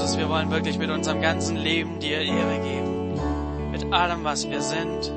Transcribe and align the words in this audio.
Jesus, 0.00 0.16
wir 0.16 0.30
wollen 0.30 0.50
wirklich 0.50 0.78
mit 0.78 0.88
unserem 0.88 1.20
ganzen 1.20 1.56
Leben 1.56 1.98
dir 1.98 2.22
Ehre 2.22 2.58
geben. 2.60 3.70
Mit 3.70 3.92
allem, 3.92 4.24
was 4.24 4.48
wir 4.48 4.62
sind. 4.62 5.12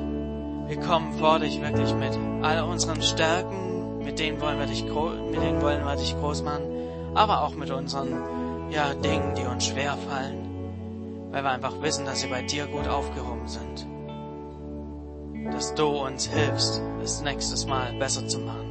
Wir 0.68 0.78
kommen 0.78 1.14
vor 1.14 1.38
dich 1.38 1.58
wirklich 1.62 1.94
mit 1.94 2.12
all 2.42 2.62
unseren 2.64 3.00
Stärken, 3.00 4.00
mit 4.04 4.18
denen 4.18 4.42
wollen 4.42 4.58
wir 4.58 4.66
dich, 4.66 4.84
mit 4.84 5.42
denen 5.42 5.62
wollen 5.62 5.86
wir 5.86 5.96
dich 5.96 6.14
groß 6.18 6.42
machen, 6.42 6.66
aber 7.14 7.44
auch 7.44 7.54
mit 7.54 7.70
unseren, 7.70 8.70
ja, 8.70 8.92
Dingen, 8.92 9.34
die 9.34 9.46
uns 9.46 9.68
schwer 9.68 9.96
fallen, 9.96 11.30
weil 11.30 11.42
wir 11.42 11.50
einfach 11.50 11.80
wissen, 11.80 12.04
dass 12.04 12.20
sie 12.20 12.28
bei 12.28 12.42
dir 12.42 12.66
gut 12.66 12.86
aufgehoben 12.86 13.48
sind. 13.48 13.86
Dass 15.50 15.74
du 15.74 15.86
uns 15.86 16.26
hilfst, 16.26 16.82
das 17.00 17.22
nächstes 17.22 17.66
Mal 17.66 17.94
besser 17.94 18.26
zu 18.28 18.38
machen. 18.38 18.68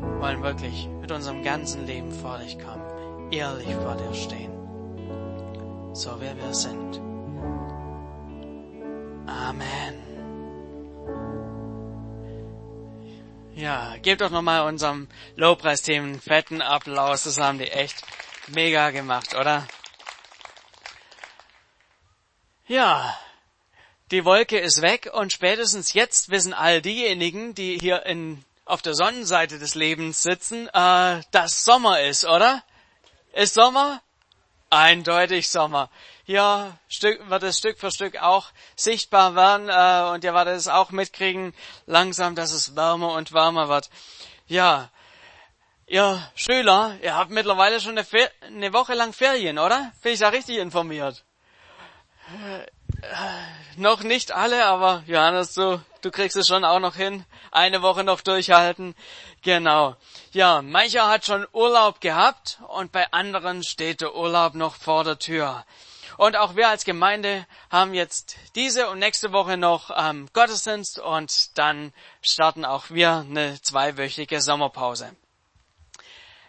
Wir 0.00 0.20
wollen 0.20 0.42
wirklich 0.42 0.88
mit 1.00 1.12
unserem 1.12 1.44
ganzen 1.44 1.86
Leben 1.86 2.10
vor 2.10 2.38
dich 2.38 2.58
kommen 2.58 2.82
ehrlich 3.32 3.74
vor 3.76 3.96
dir 3.96 4.14
stehen, 4.14 4.52
so 5.92 6.20
wie 6.20 6.36
wir 6.36 6.54
sind. 6.54 7.00
Amen. 9.26 10.02
Ja, 13.54 13.96
gebt 13.98 14.22
doch 14.22 14.30
nochmal 14.30 14.66
unserem 14.66 15.08
Lobpreisteam 15.36 16.04
einen 16.04 16.20
fetten 16.20 16.62
Applaus. 16.62 17.24
Das 17.24 17.38
haben 17.38 17.58
die 17.58 17.70
echt 17.70 18.02
mega 18.48 18.90
gemacht, 18.90 19.34
oder? 19.34 19.66
Ja, 22.66 23.18
die 24.10 24.24
Wolke 24.24 24.58
ist 24.58 24.82
weg 24.82 25.10
und 25.12 25.32
spätestens 25.32 25.92
jetzt 25.92 26.30
wissen 26.30 26.54
all 26.54 26.80
diejenigen, 26.80 27.54
die 27.54 27.78
hier 27.78 28.06
in, 28.06 28.44
auf 28.64 28.80
der 28.80 28.94
Sonnenseite 28.94 29.58
des 29.58 29.74
Lebens 29.74 30.22
sitzen, 30.22 30.68
äh, 30.68 31.20
dass 31.30 31.64
Sommer 31.64 32.00
ist, 32.00 32.24
oder? 32.24 32.62
Ist 33.32 33.54
Sommer? 33.54 34.00
Eindeutig 34.72 35.50
Sommer. 35.50 35.90
Hier 36.24 36.78
Stück, 36.88 37.28
wird 37.28 37.42
es 37.42 37.58
Stück 37.58 37.78
für 37.78 37.90
Stück 37.90 38.16
auch 38.22 38.46
sichtbar 38.74 39.34
werden 39.34 39.68
äh, 39.68 40.14
und 40.14 40.24
ihr 40.24 40.32
werdet 40.32 40.56
es 40.56 40.66
auch 40.66 40.90
mitkriegen, 40.92 41.52
langsam, 41.84 42.34
dass 42.34 42.52
es 42.52 42.74
wärmer 42.74 43.12
und 43.12 43.34
wärmer 43.34 43.68
wird. 43.68 43.90
Ja, 44.46 44.88
ihr 45.86 46.26
Schüler, 46.34 46.96
ihr 47.02 47.14
habt 47.14 47.30
mittlerweile 47.30 47.82
schon 47.82 47.92
eine, 47.92 48.04
Fer 48.04 48.30
eine 48.40 48.72
Woche 48.72 48.94
lang 48.94 49.12
Ferien, 49.12 49.58
oder? 49.58 49.92
Bin 50.02 50.14
ich 50.14 50.20
da 50.20 50.30
richtig 50.30 50.56
informiert? 50.56 51.22
Äh, 52.32 52.62
äh, 52.62 52.66
noch 53.76 54.02
nicht 54.02 54.32
alle, 54.32 54.64
aber 54.64 55.02
Johannes, 55.06 55.52
du, 55.52 55.82
du 56.02 56.10
kriegst 56.10 56.36
es 56.36 56.48
schon 56.48 56.64
auch 56.64 56.80
noch 56.80 56.96
hin. 56.96 57.24
Eine 57.50 57.82
Woche 57.82 58.04
noch 58.04 58.20
durchhalten. 58.20 58.94
Genau. 59.42 59.96
Ja, 60.32 60.62
mancher 60.62 61.08
hat 61.08 61.24
schon 61.24 61.46
Urlaub 61.52 62.00
gehabt 62.00 62.60
und 62.68 62.92
bei 62.92 63.10
anderen 63.12 63.62
steht 63.62 64.00
der 64.00 64.14
Urlaub 64.14 64.54
noch 64.54 64.74
vor 64.74 65.04
der 65.04 65.18
Tür. 65.18 65.64
Und 66.18 66.36
auch 66.36 66.56
wir 66.56 66.68
als 66.68 66.84
Gemeinde 66.84 67.46
haben 67.70 67.94
jetzt 67.94 68.36
diese 68.54 68.90
und 68.90 68.98
nächste 68.98 69.32
Woche 69.32 69.56
noch 69.56 69.90
ähm, 69.96 70.28
Gottesdienst 70.32 70.98
und 70.98 71.56
dann 71.58 71.92
starten 72.20 72.64
auch 72.64 72.90
wir 72.90 73.24
eine 73.28 73.60
zweiwöchige 73.62 74.40
Sommerpause. 74.40 75.16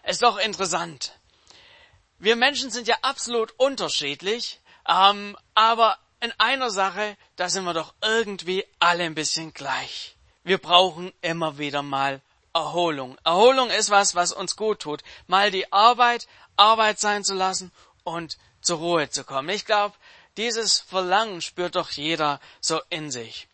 ist 0.04 0.22
doch 0.22 0.38
interessant. 0.38 1.18
Wir 2.18 2.36
Menschen 2.36 2.70
sind 2.70 2.86
ja 2.86 2.96
absolut 3.02 3.52
unterschiedlich, 3.58 4.60
ähm, 4.88 5.36
aber 5.54 5.98
in 6.24 6.32
einer 6.38 6.70
Sache, 6.70 7.16
da 7.36 7.48
sind 7.48 7.64
wir 7.64 7.74
doch 7.74 7.94
irgendwie 8.02 8.64
alle 8.78 9.04
ein 9.04 9.14
bisschen 9.14 9.52
gleich. 9.52 10.16
Wir 10.42 10.58
brauchen 10.58 11.12
immer 11.20 11.58
wieder 11.58 11.82
mal 11.82 12.20
Erholung. 12.54 13.18
Erholung 13.24 13.70
ist 13.70 13.90
was, 13.90 14.14
was 14.14 14.32
uns 14.32 14.56
gut 14.56 14.80
tut. 14.80 15.02
Mal 15.26 15.50
die 15.50 15.72
Arbeit 15.72 16.26
Arbeit 16.56 16.98
sein 17.00 17.24
zu 17.24 17.34
lassen 17.34 17.72
und 18.04 18.38
zur 18.60 18.78
Ruhe 18.78 19.10
zu 19.10 19.24
kommen. 19.24 19.48
Ich 19.48 19.64
glaube, 19.64 19.94
dieses 20.36 20.80
Verlangen 20.80 21.40
spürt 21.40 21.76
doch 21.76 21.90
jeder 21.90 22.40
so 22.60 22.80
in 22.90 23.10
sich. 23.10 23.48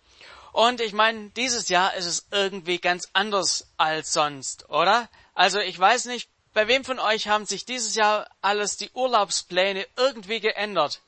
Und 0.52 0.80
ich 0.80 0.92
meine, 0.92 1.30
dieses 1.30 1.68
Jahr 1.68 1.94
ist 1.94 2.06
es 2.06 2.26
irgendwie 2.30 2.78
ganz 2.78 3.08
anders 3.12 3.66
als 3.76 4.12
sonst, 4.12 4.68
oder? 4.68 5.08
Also 5.34 5.60
ich 5.60 5.78
weiß 5.78 6.06
nicht, 6.06 6.28
bei 6.52 6.66
wem 6.66 6.84
von 6.84 6.98
euch 6.98 7.28
haben 7.28 7.46
sich 7.46 7.64
dieses 7.64 7.94
Jahr 7.94 8.28
alles 8.42 8.76
die 8.76 8.90
Urlaubspläne 8.90 9.86
irgendwie 9.96 10.40
geändert? 10.40 11.00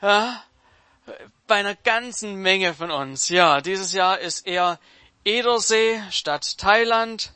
Ja? 0.00 0.44
Bei 1.46 1.56
einer 1.56 1.74
ganzen 1.74 2.36
Menge 2.36 2.74
von 2.74 2.90
uns. 2.90 3.28
Ja, 3.28 3.60
dieses 3.60 3.92
Jahr 3.92 4.20
ist 4.20 4.46
eher 4.46 4.78
Edersee 5.24 6.00
statt 6.10 6.58
Thailand, 6.58 7.32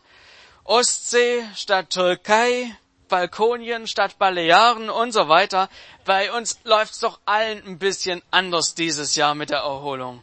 Ostsee 0.64 1.44
statt 1.54 1.90
Türkei, 1.90 2.76
Balkonien 3.08 3.86
statt 3.86 4.18
Balearen 4.18 4.90
und 4.90 5.12
so 5.12 5.28
weiter. 5.28 5.68
Bei 6.04 6.32
uns 6.32 6.58
läuft's 6.64 7.00
doch 7.00 7.20
allen 7.24 7.64
ein 7.66 7.78
bisschen 7.78 8.22
anders 8.30 8.74
dieses 8.74 9.14
Jahr 9.14 9.34
mit 9.34 9.50
der 9.50 9.58
Erholung. 9.60 10.22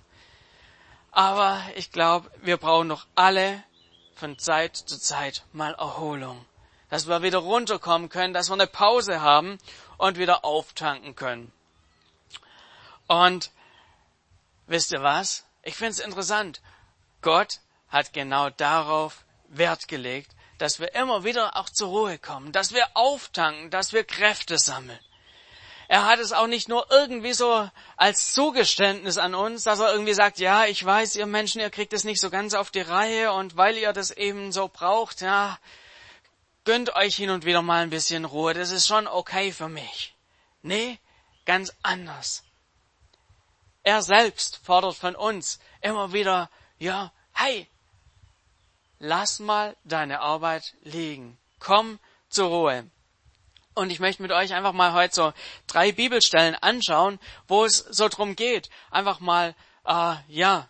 Aber 1.12 1.62
ich 1.76 1.92
glaube, 1.92 2.32
wir 2.42 2.58
brauchen 2.58 2.90
doch 2.90 3.06
alle 3.16 3.64
von 4.16 4.40
Zeit 4.40 4.76
zu 4.76 4.98
Zeit 5.00 5.44
mal 5.54 5.74
Erholung. 5.74 6.46
Dass 6.90 7.08
wir 7.08 7.22
wieder 7.22 7.40
runterkommen 7.40 8.10
können, 8.10 8.34
dass 8.34 8.50
wir 8.50 8.54
eine 8.54 8.68
Pause 8.68 9.22
haben 9.22 9.58
und 9.98 10.18
wieder 10.18 10.44
auftanken 10.46 11.16
können. 11.16 11.52
Und 13.08 13.52
wisst 14.68 14.92
ihr 14.92 15.04
was? 15.04 15.46
Ich 15.64 15.76
finde 15.76 15.92
es 15.92 16.00
interessant. 16.00 16.62
Gott 17.22 17.60
hat 17.90 18.14
genau 18.14 18.50
darauf 18.50 19.24
Wert 19.48 19.88
gelegt, 19.88 20.32
dass 20.58 20.80
wir 20.80 20.94
immer 20.96 21.24
wieder 21.24 21.58
auch 21.58 21.70
zur 21.70 21.90
Ruhe 21.90 22.18
kommen, 22.18 22.52
dass 22.52 22.74
wir 22.74 22.86
auftanken, 22.96 23.70
dass 23.70 23.94
wir 23.94 24.04
Kräfte 24.04 24.58
sammeln. 24.58 25.00
Er 25.88 26.06
hat 26.06 26.20
es 26.20 26.32
auch 26.32 26.48
nicht 26.48 26.70
nur 26.70 26.88
irgendwie 26.90 27.34
so 27.34 27.70
als 27.98 28.34
Zugeständnis 28.34 29.18
an 29.18 29.36
uns, 29.36 29.64
dass 29.64 29.80
er 29.80 29.92
irgendwie 29.92 30.14
sagt, 30.14 30.40
ja, 30.40 30.66
ich 30.66 30.84
weiß, 30.84 31.16
ihr 31.18 31.26
Menschen, 31.26 31.62
ihr 31.62 31.70
kriegt 31.70 31.94
es 31.94 32.04
nicht 32.04 32.22
so 32.22 32.30
ganz 32.30 32.54
auf 32.54 32.72
die 32.72 32.82
Reihe 32.82 33.32
und 33.34 33.58
weil 33.58 33.78
ihr 33.78 33.94
das 33.94 34.12
eben 34.12 34.52
so 34.52 34.70
braucht, 34.70 35.22
ja, 35.22 35.60
gönnt 36.64 36.96
euch 36.96 37.16
hin 37.16 37.30
und 37.30 37.46
wieder 37.46 37.62
mal 37.62 37.84
ein 37.84 37.90
bisschen 37.90 38.26
Ruhe, 38.26 38.54
das 38.54 38.72
ist 38.72 38.88
schon 38.88 39.08
okay 39.08 39.52
für 39.52 39.70
mich. 39.70 40.16
Nee, 40.62 40.98
ganz 41.46 41.74
anders. 41.84 42.43
Er 43.84 44.02
selbst 44.02 44.60
fordert 44.64 44.96
von 44.96 45.16
uns 45.16 45.60
immer 45.82 46.14
wieder, 46.14 46.50
ja, 46.80 47.12
hey, 47.34 47.68
lass 49.00 49.40
mal 49.40 49.76
deine 49.84 50.22
Arbeit 50.22 50.74
liegen. 50.84 51.38
Komm 51.60 52.00
zur 52.30 52.48
Ruhe. 52.48 52.90
Und 53.76 53.90
ich 53.90 54.00
möchte 54.00 54.22
mit 54.22 54.32
euch 54.32 54.54
einfach 54.54 54.72
mal 54.72 54.94
heute 54.94 55.16
so 55.16 55.34
drei 55.68 55.92
Bibelstellen 55.92 56.56
anschauen, 56.56 57.20
wo 57.48 57.66
es 57.66 57.78
so 57.78 58.08
drum 58.08 58.36
geht, 58.36 58.70
einfach 58.92 59.20
mal, 59.20 59.56
äh, 59.86 60.16
ja, 60.28 60.70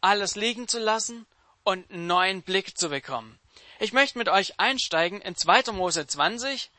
alles 0.00 0.34
liegen 0.34 0.66
zu 0.66 0.78
lassen 0.78 1.26
und 1.62 1.90
einen 1.90 2.06
neuen 2.06 2.42
Blick 2.42 2.76
zu 2.76 2.88
bekommen. 2.88 3.38
Ich 3.78 3.92
möchte 3.92 4.18
mit 4.18 4.28
euch 4.28 4.58
einsteigen 4.58 5.20
in 5.20 5.36
2. 5.36 5.72
Mose 5.72 6.06
20, 6.06 6.70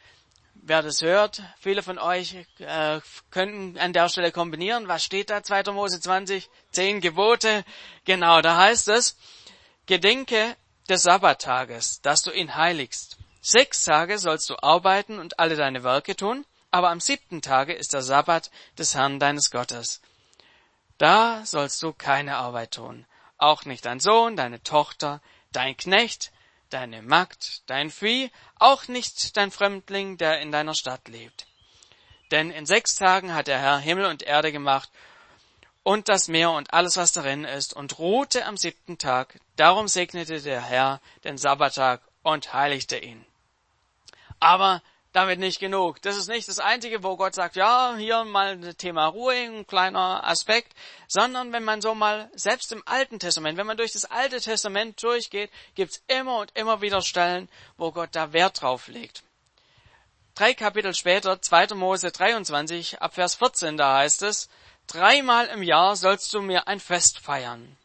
wer 0.65 0.81
das 0.81 1.01
hört, 1.01 1.41
viele 1.59 1.83
von 1.83 1.99
euch 1.99 2.35
äh, 2.59 2.99
könnten 3.29 3.77
an 3.77 3.93
der 3.93 4.09
Stelle 4.09 4.31
kombinieren. 4.31 4.87
Was 4.87 5.03
steht 5.03 5.29
da? 5.29 5.43
2. 5.43 5.71
Mose 5.71 6.01
20, 6.01 6.49
zehn 6.71 7.01
Gebote. 7.01 7.63
Genau, 8.03 8.41
da 8.41 8.57
heißt 8.57 8.87
es, 8.89 9.15
Gedenke 9.85 10.55
des 10.89 11.03
Sabbattages, 11.03 12.01
dass 12.01 12.23
du 12.23 12.31
ihn 12.31 12.55
heiligst. 12.55 13.17
Sechs 13.41 13.83
Tage 13.83 14.17
sollst 14.17 14.49
du 14.49 14.55
arbeiten 14.61 15.19
und 15.19 15.39
alle 15.39 15.55
deine 15.55 15.83
Werke 15.83 16.15
tun, 16.15 16.45
aber 16.71 16.89
am 16.89 16.99
siebten 16.99 17.41
Tage 17.41 17.73
ist 17.73 17.93
der 17.93 18.01
Sabbat 18.01 18.49
des 18.77 18.95
Herrn 18.95 19.19
deines 19.19 19.51
Gottes. 19.51 20.01
Da 20.97 21.45
sollst 21.45 21.81
du 21.83 21.93
keine 21.93 22.37
Arbeit 22.37 22.71
tun, 22.71 23.05
auch 23.37 23.65
nicht 23.65 23.85
dein 23.85 23.99
Sohn, 23.99 24.35
deine 24.35 24.63
Tochter, 24.63 25.21
dein 25.51 25.77
Knecht, 25.77 26.31
deine 26.69 27.01
Magd, 27.01 27.61
dein 27.69 27.91
Vieh, 27.91 28.31
auch 28.59 28.87
nicht 28.87 29.37
dein 29.37 29.51
Fremdling, 29.51 30.17
der 30.17 30.39
in 30.41 30.51
deiner 30.51 30.73
Stadt 30.73 31.07
lebt. 31.07 31.47
Denn 32.31 32.51
in 32.51 32.65
sechs 32.65 32.95
Tagen 32.95 33.33
hat 33.33 33.47
der 33.47 33.59
Herr 33.59 33.77
Himmel 33.77 34.05
und 34.05 34.23
Erde 34.23 34.51
gemacht 34.51 34.89
und 35.83 36.09
das 36.09 36.27
Meer 36.27 36.51
und 36.51 36.73
alles, 36.73 36.97
was 36.97 37.11
darin 37.11 37.43
ist, 37.43 37.73
und 37.73 37.99
ruhte 37.99 38.45
am 38.45 38.57
siebten 38.57 38.97
Tag. 38.97 39.39
Darum 39.55 39.87
segnete 39.87 40.41
der 40.41 40.61
Herr 40.61 40.99
den 41.23 41.37
Sabbattag 41.37 42.01
und 42.23 42.53
heiligte 42.53 42.97
ihn. 42.97 43.23
Aber 44.39 44.81
damit 45.15 45.39
nicht 45.39 45.59
genug. 45.59 46.01
Das 46.01 46.17
ist 46.17 46.27
nicht 46.27 46.47
das 46.49 46.59
Einzige, 46.59 47.01
wo 47.01 47.15
Gott 47.15 47.35
sagt, 47.35 47.55
ja, 47.55 47.95
hier 47.97 48.25
mal 48.25 48.51
ein 48.51 48.77
Thema 48.77 49.07
Ruhe, 49.07 49.33
ein 49.33 49.65
kleiner 49.65 50.27
Aspekt, 50.27 50.73
sondern 51.07 51.53
wenn 51.53 51.63
man 51.63 51.81
so 51.81 51.95
mal, 51.95 52.29
selbst 52.35 52.73
im 52.73 52.83
Alten 52.85 53.17
Testament, 53.17 53.57
wenn 53.57 53.65
man 53.65 53.77
durch 53.77 53.93
das 53.93 54.03
Alte 54.05 54.41
Testament 54.41 55.01
durchgeht, 55.01 55.51
gibt's 55.73 56.03
immer 56.07 56.39
und 56.39 56.51
immer 56.55 56.81
wieder 56.81 57.01
Stellen, 57.01 57.47
wo 57.77 57.93
Gott 57.93 58.09
da 58.11 58.33
Wert 58.33 58.61
drauf 58.61 58.87
legt. 58.89 59.23
Drei 60.35 60.53
Kapitel 60.53 60.93
später, 60.93 61.41
2. 61.41 61.75
Mose 61.75 62.11
23, 62.11 63.01
ab 63.01 63.13
Vers 63.13 63.35
14, 63.35 63.77
da 63.77 63.99
heißt 63.99 64.21
es, 64.23 64.49
dreimal 64.85 65.47
im 65.47 65.63
Jahr 65.63 65.95
sollst 65.95 66.33
du 66.33 66.41
mir 66.41 66.67
ein 66.67 66.81
Fest 66.81 67.19
feiern. 67.19 67.77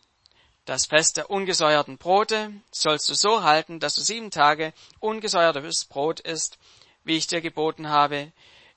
Das 0.64 0.86
Fest 0.86 1.16
der 1.16 1.30
ungesäuerten 1.30 1.96
Brote 1.96 2.52
sollst 2.72 3.08
du 3.08 3.14
so 3.14 3.44
halten, 3.44 3.78
dass 3.78 3.94
du 3.94 4.00
sieben 4.00 4.32
Tage 4.32 4.72
ungesäuertes 4.98 5.84
Brot 5.84 6.18
isst 6.18 6.58
wie 7.04 7.16
ich 7.16 7.26
dir 7.26 7.40
geboten 7.40 7.88
habe. 7.88 8.32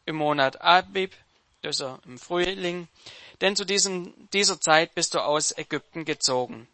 im 0.05 0.17
Monat 0.17 0.61
Abib, 0.61 1.13
also 1.63 1.97
im 2.05 2.17
Frühling, 2.17 2.89
denn 3.41 3.55
zu 3.55 3.65
diesem, 3.65 4.29
dieser 4.31 4.59
Zeit 4.59 4.95
bist 4.95 5.13
du 5.13 5.19
aus 5.19 5.57
Ägypten 5.57 6.05
gezogen. 6.05 6.67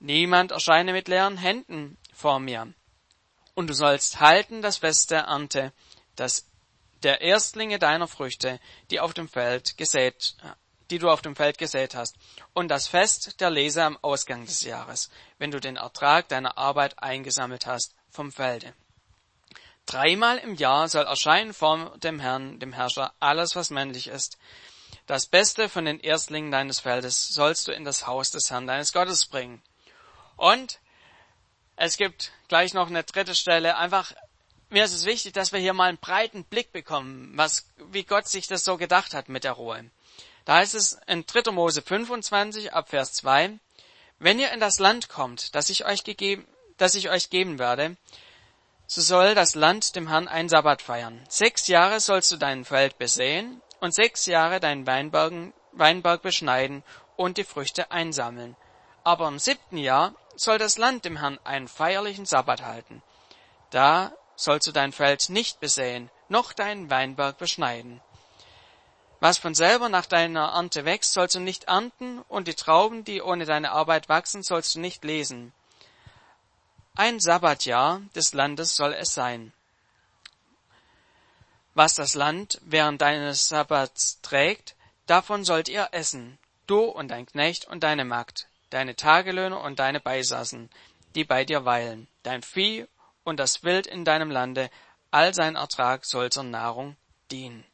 Niemand 0.00 0.52
erscheine 0.52 0.92
mit 0.92 1.08
leeren 1.08 1.38
Händen 1.38 1.96
vor 2.12 2.40
mir. 2.40 2.72
Und 3.54 3.68
du 3.68 3.74
sollst 3.74 4.20
halten 4.20 4.60
das 4.60 4.78
Fest 4.78 5.10
der 5.10 5.22
Ernte, 5.22 5.72
das 6.16 6.46
der 7.02 7.20
Erstlinge 7.20 7.78
deiner 7.78 8.08
Früchte, 8.08 8.60
die 8.90 9.00
auf 9.00 9.14
dem 9.14 9.28
Feld 9.28 9.76
gesät, 9.76 10.36
die 10.90 10.98
du 10.98 11.10
auf 11.10 11.22
dem 11.22 11.36
Feld 11.36 11.58
gesät 11.58 11.94
hast, 11.94 12.16
und 12.52 12.68
das 12.68 12.88
Fest 12.88 13.40
der 13.40 13.50
Lese 13.50 13.84
am 13.84 13.98
Ausgang 14.02 14.46
des 14.46 14.62
Jahres, 14.62 15.10
wenn 15.38 15.50
du 15.50 15.60
den 15.60 15.76
Ertrag 15.76 16.28
deiner 16.28 16.58
Arbeit 16.58 17.02
eingesammelt 17.02 17.66
hast 17.66 17.94
vom 18.10 18.32
Felde. 18.32 18.74
Dreimal 19.86 20.38
im 20.38 20.54
Jahr 20.54 20.88
soll 20.88 21.04
erscheinen 21.04 21.52
vor 21.52 21.96
dem 21.98 22.18
Herrn, 22.18 22.58
dem 22.58 22.72
Herrscher, 22.72 23.12
alles, 23.20 23.54
was 23.54 23.70
männlich 23.70 24.08
ist. 24.08 24.38
Das 25.06 25.26
Beste 25.26 25.68
von 25.68 25.84
den 25.84 26.00
Erstlingen 26.00 26.50
deines 26.50 26.80
Feldes 26.80 27.28
sollst 27.28 27.68
du 27.68 27.72
in 27.72 27.84
das 27.84 28.06
Haus 28.06 28.30
des 28.30 28.50
Herrn 28.50 28.66
deines 28.66 28.92
Gottes 28.92 29.26
bringen. 29.26 29.62
Und 30.36 30.80
es 31.76 31.96
gibt 31.96 32.32
gleich 32.48 32.72
noch 32.72 32.88
eine 32.88 33.04
dritte 33.04 33.34
Stelle. 33.34 33.76
Einfach, 33.76 34.12
mir 34.70 34.84
ist 34.84 34.94
es 34.94 35.04
wichtig, 35.04 35.34
dass 35.34 35.52
wir 35.52 35.60
hier 35.60 35.74
mal 35.74 35.88
einen 35.88 35.98
breiten 35.98 36.44
Blick 36.44 36.72
bekommen, 36.72 37.32
was, 37.36 37.66
wie 37.90 38.04
Gott 38.04 38.28
sich 38.28 38.46
das 38.46 38.64
so 38.64 38.78
gedacht 38.78 39.12
hat 39.12 39.28
mit 39.28 39.44
der 39.44 39.52
Ruhe. 39.52 39.90
Da 40.46 40.56
heißt 40.56 40.74
es 40.74 40.98
in 41.06 41.26
3. 41.26 41.52
Mose 41.52 41.82
25 41.82 42.72
ab 42.72 42.88
Vers 42.88 43.12
2, 43.14 43.58
wenn 44.18 44.38
ihr 44.38 44.52
in 44.52 44.60
das 44.60 44.78
Land 44.78 45.08
kommt, 45.08 45.54
das 45.54 45.68
ich 45.68 45.84
euch 45.84 46.04
gegeben, 46.04 46.46
das 46.76 46.94
ich 46.94 47.10
euch 47.10 47.30
geben 47.30 47.58
werde, 47.58 47.96
so 48.86 49.00
soll 49.00 49.34
das 49.34 49.54
Land 49.54 49.96
dem 49.96 50.08
Herrn 50.08 50.28
einen 50.28 50.48
Sabbat 50.48 50.82
feiern. 50.82 51.20
Sechs 51.28 51.68
Jahre 51.68 52.00
sollst 52.00 52.30
du 52.32 52.36
dein 52.36 52.64
Feld 52.64 52.98
besehen 52.98 53.62
und 53.80 53.94
sechs 53.94 54.26
Jahre 54.26 54.60
deinen 54.60 54.86
Weinberg 54.86 56.22
beschneiden 56.22 56.82
und 57.16 57.38
die 57.38 57.44
Früchte 57.44 57.90
einsammeln. 57.90 58.56
Aber 59.02 59.28
im 59.28 59.38
siebten 59.38 59.78
Jahr 59.78 60.14
soll 60.36 60.58
das 60.58 60.78
Land 60.78 61.04
dem 61.04 61.18
Herrn 61.18 61.38
einen 61.44 61.68
feierlichen 61.68 62.26
Sabbat 62.26 62.62
halten. 62.62 63.02
Da 63.70 64.12
sollst 64.36 64.66
du 64.66 64.72
dein 64.72 64.92
Feld 64.92 65.28
nicht 65.28 65.60
besehen, 65.60 66.10
noch 66.28 66.52
deinen 66.52 66.90
Weinberg 66.90 67.38
beschneiden. 67.38 68.00
Was 69.20 69.38
von 69.38 69.54
selber 69.54 69.88
nach 69.88 70.06
deiner 70.06 70.52
Ernte 70.52 70.84
wächst, 70.84 71.12
sollst 71.14 71.34
du 71.34 71.40
nicht 71.40 71.64
ernten, 71.64 72.20
und 72.28 72.46
die 72.46 72.54
Trauben, 72.54 73.04
die 73.04 73.22
ohne 73.22 73.46
deine 73.46 73.70
Arbeit 73.70 74.08
wachsen, 74.08 74.42
sollst 74.42 74.74
du 74.74 74.80
nicht 74.80 75.04
lesen. 75.04 75.54
Ein 76.96 77.18
Sabbatjahr 77.18 78.02
des 78.14 78.34
Landes 78.34 78.76
soll 78.76 78.92
es 78.92 79.14
sein. 79.14 79.52
Was 81.74 81.96
das 81.96 82.14
Land 82.14 82.60
während 82.64 83.02
deines 83.02 83.48
Sabbats 83.48 84.20
trägt, 84.22 84.76
davon 85.06 85.44
sollt 85.44 85.68
ihr 85.68 85.88
essen, 85.90 86.38
du 86.68 86.84
und 86.84 87.08
dein 87.08 87.26
Knecht 87.26 87.64
und 87.64 87.82
deine 87.82 88.04
Magd, 88.04 88.46
deine 88.70 88.94
Tagelöhner 88.94 89.60
und 89.60 89.80
deine 89.80 89.98
Beisassen, 89.98 90.70
die 91.16 91.24
bei 91.24 91.44
dir 91.44 91.64
weilen, 91.64 92.06
dein 92.22 92.44
Vieh 92.44 92.86
und 93.24 93.40
das 93.40 93.64
Wild 93.64 93.88
in 93.88 94.04
deinem 94.04 94.30
Lande, 94.30 94.70
all 95.10 95.34
sein 95.34 95.56
Ertrag 95.56 96.04
soll 96.04 96.30
zur 96.30 96.44
Nahrung 96.44 96.96
dienen. 97.32 97.64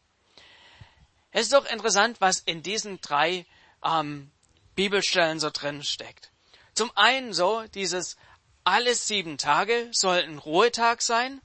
Es 1.31 1.43
ist 1.43 1.53
doch 1.53 1.67
interessant, 1.67 2.23
was 2.23 2.41
in 2.41 2.63
diesen 2.63 3.03
drei 3.03 3.45
ähm, 3.85 4.31
Bibelstellen 4.77 5.41
so 5.41 5.51
drin 5.51 5.85
steckt. 5.85 6.31
Zum 6.73 6.91
einen 6.97 7.35
so 7.35 7.65
dieses 7.75 8.17
alle 8.71 8.95
sieben 8.95 9.37
Tage 9.37 9.89
soll 9.91 10.19
ein 10.19 10.39
Ruhetag 10.39 11.03
sein. 11.03 11.41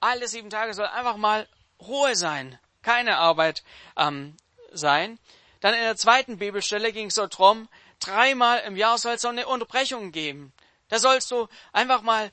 Alle 0.00 0.28
sieben 0.28 0.48
Tage 0.48 0.72
soll 0.72 0.86
einfach 0.86 1.18
mal 1.18 1.46
Ruhe 1.78 2.16
sein, 2.16 2.58
keine 2.80 3.18
Arbeit 3.18 3.62
ähm, 3.98 4.34
sein. 4.72 5.18
Dann 5.60 5.74
in 5.74 5.82
der 5.82 5.98
zweiten 5.98 6.38
Bibelstelle 6.38 6.90
ging 6.90 7.08
es 7.08 7.16
so 7.16 7.26
drum, 7.26 7.68
dreimal 8.00 8.60
im 8.60 8.76
Jahr 8.76 8.96
soll 8.96 9.16
es 9.16 9.22
so 9.22 9.28
eine 9.28 9.46
Unterbrechung 9.46 10.10
geben. 10.10 10.54
Da 10.88 10.98
sollst 10.98 11.30
du 11.30 11.48
einfach 11.74 12.00
mal 12.00 12.32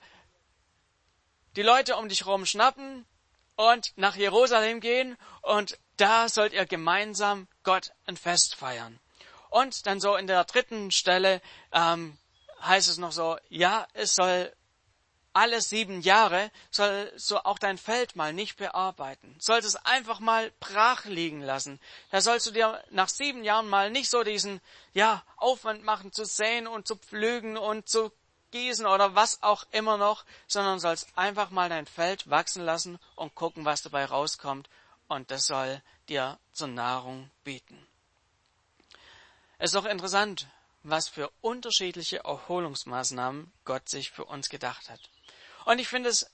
die 1.58 1.64
Leute 1.64 1.98
um 1.98 2.08
dich 2.08 2.26
herum 2.26 2.46
schnappen 2.46 3.06
und 3.58 3.92
nach 3.98 4.16
Jerusalem 4.16 4.80
gehen 4.80 5.18
und 5.42 5.78
da 5.98 6.30
sollt 6.30 6.54
ihr 6.54 6.66
gemeinsam 6.66 7.50
Gott 7.64 7.92
ein 8.06 8.16
Fest 8.16 8.56
feiern. 8.56 8.98
Und 9.50 9.86
dann 9.88 10.00
so 10.00 10.16
in 10.16 10.28
der 10.28 10.46
dritten 10.46 10.92
Stelle 10.92 11.42
ähm, 11.74 12.18
heißt 12.66 12.90
es 12.90 12.98
noch 12.98 13.12
so, 13.12 13.38
ja, 13.50 13.88
es 13.94 14.16
soll 14.16 14.52
alle 15.36 15.62
sieben 15.62 16.00
Jahre, 16.00 16.50
soll 16.72 17.12
so 17.18 17.44
auch 17.44 17.60
dein 17.60 17.78
Feld 17.78 18.16
mal 18.16 18.32
nicht 18.32 18.56
bearbeiten. 18.56 19.36
Sollst 19.40 19.68
es 19.68 19.76
einfach 19.76 20.22
mal 20.22 20.52
brach 20.62 21.04
liegen 21.04 21.42
lassen. 21.42 21.80
Da 22.10 22.22
sollst 22.22 22.48
du 22.48 22.52
dir 22.52 22.82
nach 22.90 23.10
sieben 23.10 23.44
Jahren 23.44 23.68
mal 23.68 23.92
nicht 23.92 24.10
so 24.10 24.24
diesen, 24.24 24.62
ja, 24.94 25.24
Aufwand 25.36 25.84
machen 25.84 26.14
zu 26.14 26.24
säen 26.24 26.68
und 26.68 26.88
zu 26.88 26.96
pflügen 26.96 27.58
und 27.58 27.90
zu 27.90 28.14
gießen 28.52 28.86
oder 28.86 29.16
was 29.16 29.44
auch 29.44 29.66
immer 29.72 29.98
noch, 29.98 30.24
sondern 30.48 30.80
sollst 30.80 31.10
einfach 31.18 31.50
mal 31.50 31.68
dein 31.68 31.86
Feld 31.86 32.30
wachsen 32.30 32.64
lassen 32.64 32.98
und 33.16 33.36
gucken, 33.36 33.66
was 33.66 33.82
dabei 33.82 34.06
rauskommt. 34.06 34.70
Und 35.10 35.32
das 35.32 35.48
soll 35.48 35.82
dir 36.08 36.40
zur 36.54 36.70
Nahrung 36.70 37.30
bieten. 37.44 37.86
Es 39.58 39.72
ist 39.72 39.76
auch 39.76 39.86
interessant, 39.86 40.48
was 40.90 41.10
für 41.10 41.32
unterschiedliche 41.42 42.20
Erholungsmaßnahmen 42.24 43.52
Gott 43.66 43.90
sich 43.90 44.12
für 44.12 44.26
uns 44.26 44.50
gedacht 44.50 44.90
hat. 44.90 45.00
Und 45.66 45.80
ich 45.80 45.88
finde 45.88 46.10
es, 46.10 46.30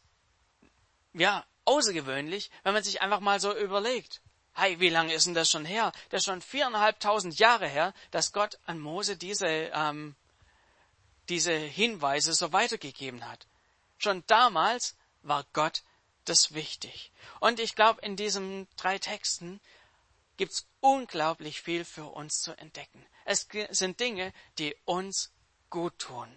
ja, 1.14 1.46
außergewöhnlich, 1.66 2.52
wenn 2.64 2.74
man 2.74 2.84
sich 2.84 3.02
einfach 3.02 3.22
mal 3.22 3.40
so 3.40 3.56
überlegt. 3.56 4.22
Hey, 4.54 4.80
wie 4.82 4.90
lange 4.90 5.14
ist 5.14 5.26
denn 5.26 5.34
das 5.34 5.50
schon 5.50 5.64
her? 5.64 5.94
Das 6.10 6.20
ist 6.20 6.26
schon 6.26 6.42
viereinhalbtausend 6.42 7.40
Jahre 7.40 7.68
her, 7.68 7.94
dass 8.12 8.34
Gott 8.34 8.60
an 8.66 8.80
Mose 8.80 9.16
diese, 9.16 9.48
ähm, 9.48 10.16
diese 11.30 11.54
Hinweise 11.54 12.34
so 12.34 12.52
weitergegeben 12.52 13.26
hat. 13.30 13.48
Schon 13.98 14.24
damals 14.28 14.98
war 15.22 15.46
Gott 15.54 15.84
das 16.26 16.54
wichtig. 16.54 17.12
Und 17.40 17.62
ich 17.62 17.76
glaube, 17.76 18.02
in 18.02 18.18
diesen 18.18 18.68
drei 18.76 19.00
Texten 19.00 19.62
gibt's 20.38 20.68
unglaublich 20.80 21.62
viel 21.62 21.86
für 21.86 22.06
uns 22.06 22.42
zu 22.42 22.58
entdecken. 22.58 23.06
Es 23.26 23.48
sind 23.70 24.00
Dinge, 24.00 24.34
die 24.58 24.76
uns 24.86 25.32
gut 25.70 25.98
tun. 26.00 26.36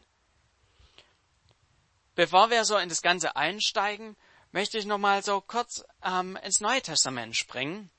Bevor 2.14 2.50
wir 2.50 2.64
so 2.64 2.76
in 2.76 2.88
das 2.88 3.02
Ganze 3.02 3.34
einsteigen, 3.36 4.16
möchte 4.52 4.78
ich 4.78 4.86
noch 4.86 4.98
mal 4.98 5.24
so 5.24 5.40
kurz 5.40 5.84
ähm, 6.04 6.36
ins 6.36 6.60
Neue 6.60 6.80
Testament 6.80 7.36
springen. 7.36 7.90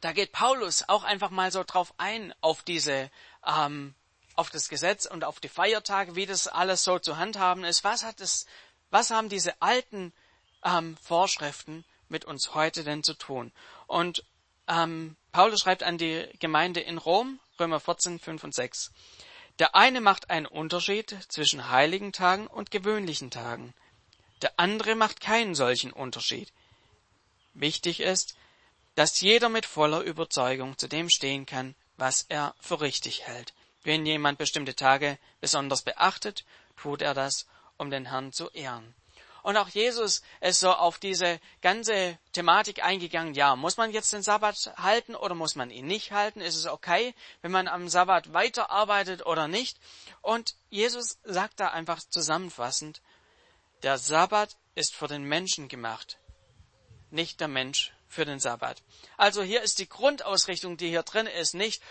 Da 0.00 0.12
geht 0.12 0.30
Paulus 0.32 0.88
auch 0.88 1.02
einfach 1.02 1.30
mal 1.30 1.50
so 1.50 1.64
drauf 1.64 1.92
ein 1.98 2.32
auf 2.40 2.62
diese, 2.62 3.10
ähm, 3.44 3.94
auf 4.36 4.50
das 4.50 4.68
Gesetz 4.68 5.04
und 5.04 5.24
auf 5.24 5.40
die 5.40 5.48
Feiertage, 5.48 6.14
wie 6.14 6.26
das 6.26 6.46
alles 6.46 6.84
so 6.84 7.00
zu 7.00 7.16
handhaben 7.16 7.64
ist. 7.64 7.82
Was 7.82 8.04
hat 8.04 8.20
es, 8.20 8.46
was 8.90 9.10
haben 9.10 9.28
diese 9.28 9.60
alten 9.60 10.12
ähm, 10.64 10.96
Vorschriften 11.02 11.84
mit 12.08 12.24
uns 12.24 12.54
heute 12.54 12.84
denn 12.84 13.02
zu 13.02 13.14
tun? 13.14 13.52
Und 13.88 14.24
ähm, 14.68 15.16
Paulus 15.32 15.60
schreibt 15.60 15.82
an 15.82 15.98
die 15.98 16.28
Gemeinde 16.38 16.80
in 16.80 16.98
Rom, 16.98 17.38
Römer 17.58 17.80
14, 17.80 18.18
5 18.18 18.44
und 18.44 18.54
6. 18.54 18.92
Der 19.58 19.74
eine 19.74 20.00
macht 20.00 20.30
einen 20.30 20.46
Unterschied 20.46 21.16
zwischen 21.28 21.70
heiligen 21.70 22.12
Tagen 22.12 22.46
und 22.46 22.70
gewöhnlichen 22.70 23.30
Tagen. 23.30 23.74
Der 24.42 24.58
andere 24.58 24.94
macht 24.94 25.20
keinen 25.20 25.54
solchen 25.54 25.92
Unterschied. 25.92 26.52
Wichtig 27.54 28.00
ist, 28.00 28.36
dass 28.94 29.20
jeder 29.20 29.48
mit 29.48 29.66
voller 29.66 30.00
Überzeugung 30.00 30.78
zu 30.78 30.88
dem 30.88 31.08
stehen 31.10 31.46
kann, 31.46 31.74
was 31.96 32.24
er 32.28 32.54
für 32.58 32.80
richtig 32.80 33.26
hält. 33.26 33.52
Wenn 33.82 34.06
jemand 34.06 34.38
bestimmte 34.38 34.74
Tage 34.74 35.18
besonders 35.40 35.82
beachtet, 35.82 36.44
tut 36.76 37.02
er 37.02 37.14
das, 37.14 37.46
um 37.76 37.90
den 37.90 38.06
Herrn 38.06 38.32
zu 38.32 38.48
ehren. 38.50 38.94
Und 39.42 39.56
auch 39.56 39.68
Jesus 39.68 40.22
ist 40.40 40.60
so 40.60 40.72
auf 40.72 40.98
diese 40.98 41.40
ganze 41.62 42.18
Thematik 42.32 42.84
eingegangen. 42.84 43.34
Ja, 43.34 43.56
muss 43.56 43.76
man 43.76 43.92
jetzt 43.92 44.12
den 44.12 44.22
Sabbat 44.22 44.72
halten 44.76 45.14
oder 45.14 45.34
muss 45.34 45.54
man 45.54 45.70
ihn 45.70 45.86
nicht 45.86 46.12
halten? 46.12 46.40
Ist 46.40 46.56
es 46.56 46.66
okay, 46.66 47.14
wenn 47.42 47.50
man 47.50 47.68
am 47.68 47.88
Sabbat 47.88 48.32
weiterarbeitet 48.32 49.24
oder 49.24 49.48
nicht? 49.48 49.78
Und 50.22 50.54
Jesus 50.68 51.18
sagt 51.24 51.60
da 51.60 51.68
einfach 51.68 52.00
zusammenfassend, 52.00 53.00
der 53.82 53.98
Sabbat 53.98 54.56
ist 54.74 54.94
für 54.94 55.08
den 55.08 55.22
Menschen 55.22 55.68
gemacht, 55.68 56.18
nicht 57.10 57.40
der 57.40 57.48
Mensch 57.48 57.92
für 58.08 58.24
den 58.24 58.40
Sabbat. 58.40 58.82
Also 59.16 59.42
hier 59.42 59.62
ist 59.62 59.78
die 59.78 59.88
Grundausrichtung, 59.88 60.76
die 60.76 60.88
hier 60.88 61.02
drin 61.02 61.26
ist, 61.26 61.54
nicht, 61.54 61.82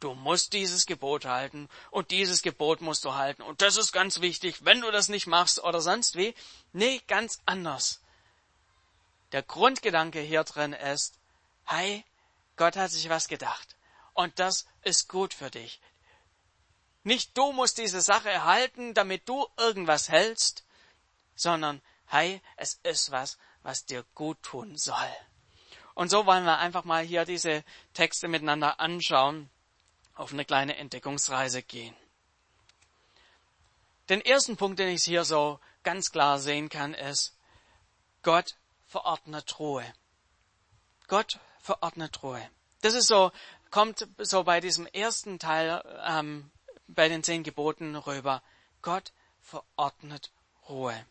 du 0.00 0.14
musst 0.14 0.52
dieses 0.52 0.86
Gebot 0.86 1.24
halten 1.24 1.68
und 1.90 2.10
dieses 2.10 2.42
Gebot 2.42 2.80
musst 2.80 3.04
du 3.04 3.14
halten 3.14 3.42
und 3.42 3.62
das 3.62 3.76
ist 3.76 3.92
ganz 3.92 4.20
wichtig, 4.20 4.64
wenn 4.64 4.80
du 4.80 4.90
das 4.90 5.08
nicht 5.08 5.26
machst 5.26 5.62
oder 5.62 5.80
sonst 5.80 6.16
wie. 6.16 6.34
Nee, 6.72 7.00
ganz 7.06 7.40
anders. 7.46 8.02
Der 9.32 9.42
Grundgedanke 9.42 10.20
hier 10.20 10.44
drin 10.44 10.72
ist, 10.72 11.18
hey, 11.64 12.04
Gott 12.56 12.76
hat 12.76 12.90
sich 12.90 13.08
was 13.08 13.28
gedacht 13.28 13.76
und 14.14 14.38
das 14.38 14.66
ist 14.82 15.08
gut 15.08 15.34
für 15.34 15.50
dich. 15.50 15.80
Nicht 17.02 17.36
du 17.38 17.52
musst 17.52 17.78
diese 17.78 18.00
Sache 18.00 18.30
erhalten, 18.30 18.94
damit 18.94 19.28
du 19.28 19.46
irgendwas 19.56 20.08
hältst, 20.08 20.64
sondern 21.34 21.80
hey, 22.06 22.40
es 22.56 22.80
ist 22.82 23.10
was, 23.10 23.38
was 23.62 23.84
dir 23.84 24.04
gut 24.14 24.42
tun 24.42 24.76
soll. 24.76 25.16
Und 25.94 26.10
so 26.10 26.26
wollen 26.26 26.44
wir 26.44 26.58
einfach 26.58 26.84
mal 26.84 27.02
hier 27.02 27.24
diese 27.24 27.64
Texte 27.94 28.28
miteinander 28.28 28.80
anschauen, 28.80 29.50
auf 30.16 30.32
eine 30.32 30.44
kleine 30.44 30.76
Entdeckungsreise 30.76 31.62
gehen. 31.62 31.94
Den 34.08 34.20
ersten 34.20 34.56
Punkt, 34.56 34.78
den 34.78 34.88
ich 34.88 35.04
hier 35.04 35.24
so 35.24 35.60
ganz 35.82 36.10
klar 36.10 36.38
sehen 36.38 36.68
kann, 36.68 36.94
ist, 36.94 37.36
Gott 38.22 38.56
verordnet 38.86 39.58
Ruhe. 39.58 39.84
Gott 41.06 41.38
verordnet 41.60 42.22
Ruhe. 42.22 42.50
Das 42.82 42.94
ist 42.94 43.08
so, 43.08 43.30
kommt 43.70 44.06
so 44.18 44.44
bei 44.44 44.60
diesem 44.60 44.86
ersten 44.86 45.38
Teil 45.38 45.82
ähm, 46.04 46.50
bei 46.88 47.08
den 47.08 47.22
zehn 47.22 47.42
Geboten 47.42 47.96
rüber. 47.96 48.42
Gott 48.82 49.12
verordnet 49.40 50.32
Ruhe. 50.68 51.06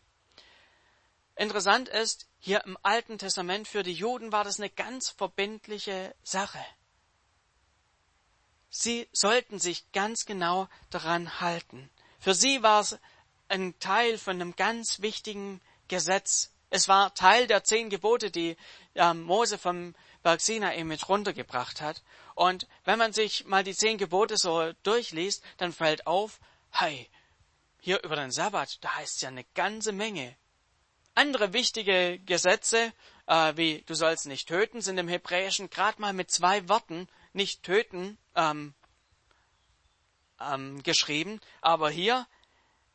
Interessant 1.36 1.88
ist, 1.88 2.26
hier 2.38 2.64
im 2.64 2.78
Alten 2.82 3.18
Testament 3.18 3.68
für 3.68 3.82
die 3.82 3.92
Juden 3.92 4.32
war 4.32 4.44
das 4.44 4.58
eine 4.58 4.70
ganz 4.70 5.10
verbindliche 5.10 6.14
Sache. 6.22 6.64
Sie 8.78 9.08
sollten 9.10 9.58
sich 9.58 9.90
ganz 9.92 10.26
genau 10.26 10.68
daran 10.90 11.40
halten. 11.40 11.88
Für 12.18 12.34
sie 12.34 12.62
war 12.62 12.82
es 12.82 12.98
ein 13.48 13.78
Teil 13.78 14.18
von 14.18 14.36
einem 14.36 14.54
ganz 14.54 15.00
wichtigen 15.00 15.62
Gesetz. 15.88 16.52
Es 16.68 16.86
war 16.86 17.14
Teil 17.14 17.46
der 17.46 17.64
zehn 17.64 17.88
Gebote, 17.88 18.30
die 18.30 18.54
äh, 18.94 19.14
Mose 19.14 19.56
vom 19.56 19.94
Berg 20.22 20.42
Sinai 20.42 20.84
mit 20.84 21.08
runtergebracht 21.08 21.80
hat. 21.80 22.02
Und 22.34 22.68
wenn 22.84 22.98
man 22.98 23.14
sich 23.14 23.46
mal 23.46 23.64
die 23.64 23.74
zehn 23.74 23.96
Gebote 23.96 24.36
so 24.36 24.72
durchliest, 24.82 25.42
dann 25.56 25.72
fällt 25.72 26.06
auf, 26.06 26.38
hey, 26.70 27.08
hier 27.80 28.02
über 28.04 28.16
den 28.16 28.30
Sabbat, 28.30 28.84
da 28.84 28.94
heißt 28.96 29.16
es 29.16 29.22
ja 29.22 29.30
eine 29.30 29.44
ganze 29.54 29.92
Menge. 29.92 30.36
Andere 31.14 31.54
wichtige 31.54 32.18
Gesetze, 32.26 32.92
äh, 33.26 33.56
wie 33.56 33.84
du 33.86 33.94
sollst 33.94 34.26
nicht 34.26 34.48
töten, 34.48 34.82
sind 34.82 34.98
im 34.98 35.08
Hebräischen 35.08 35.70
gerade 35.70 35.98
mal 35.98 36.12
mit 36.12 36.30
zwei 36.30 36.68
Worten 36.68 37.08
nicht 37.36 37.62
töten 37.62 38.18
ähm, 38.34 38.74
ähm, 40.40 40.82
geschrieben. 40.82 41.40
Aber 41.60 41.90
hier 41.90 42.26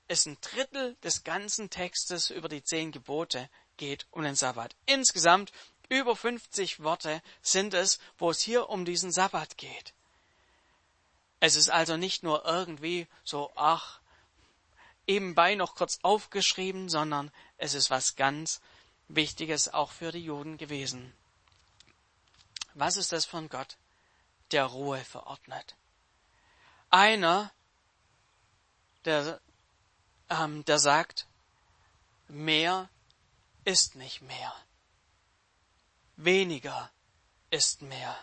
ist 0.08 0.26
ein 0.26 0.38
Drittel 0.42 0.96
des 1.04 1.24
ganzen 1.24 1.70
Textes 1.70 2.30
über 2.30 2.50
die 2.50 2.64
zehn 2.64 2.92
Gebote 2.92 3.50
geht 3.78 4.06
um 4.12 4.24
den 4.24 4.36
Sabbat. 4.36 4.76
Insgesamt 4.86 5.52
über 5.88 6.16
50 6.16 6.84
Worte 6.84 7.22
sind 7.42 7.74
es, 7.74 8.00
wo 8.18 8.30
es 8.30 8.42
hier 8.42 8.70
um 8.70 8.86
diesen 8.86 9.12
Sabbat 9.12 9.58
geht. 9.58 9.94
Es 11.40 11.56
ist 11.56 11.70
also 11.70 11.98
nicht 11.98 12.24
nur 12.24 12.46
irgendwie 12.46 13.08
so, 13.24 13.52
ach, 13.56 14.00
ebenbei 15.08 15.56
noch 15.56 15.76
kurz 15.76 16.00
aufgeschrieben, 16.04 16.90
sondern 16.90 17.32
es 17.58 17.74
ist 17.74 17.90
was 17.90 18.16
ganz 18.16 18.62
Wichtiges 19.08 19.74
auch 19.74 19.92
für 19.92 20.12
die 20.12 20.24
Juden 20.24 20.58
gewesen. 20.58 21.14
Was 22.74 22.96
ist 22.96 23.12
das 23.12 23.26
von 23.26 23.50
Gott, 23.50 23.78
der 24.51 24.65
Ruhe 24.65 25.03
verordnet? 25.03 25.75
Einer, 26.89 27.51
der, 29.05 29.39
ähm, 30.29 30.65
der 30.65 30.79
sagt, 30.79 31.27
mehr 32.27 32.89
ist 33.63 33.96
nicht 33.96 34.22
mehr 34.22 34.53
weniger 36.24 36.91
ist 37.50 37.81
mehr. 37.81 38.17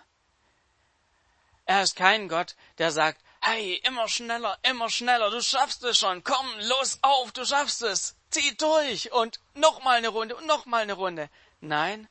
Er 1.65 1.83
ist 1.83 1.97
kein 1.97 2.29
Gott, 2.29 2.57
der 2.79 2.91
sagt, 2.93 3.21
hey, 3.41 3.75
immer 3.85 4.09
schneller, 4.09 4.59
immer 4.63 4.89
schneller, 4.89 5.31
du 5.31 5.43
schaffst 5.43 5.85
es 5.85 5.99
schon, 5.99 6.25
komm, 6.25 6.47
los 6.61 6.99
auf, 7.03 7.33
du 7.33 7.45
schaffst 7.45 7.83
es, 7.83 8.17
zieh 8.31 8.57
durch 8.57 9.13
und 9.13 9.39
noch 9.55 9.83
mal 9.83 9.99
eine 9.99 10.09
Runde 10.09 10.35
und 10.37 10.47
noch 10.47 10.65
mal 10.65 10.83
eine 10.83 10.95
Runde. 10.95 11.29
Nein, 11.61 12.09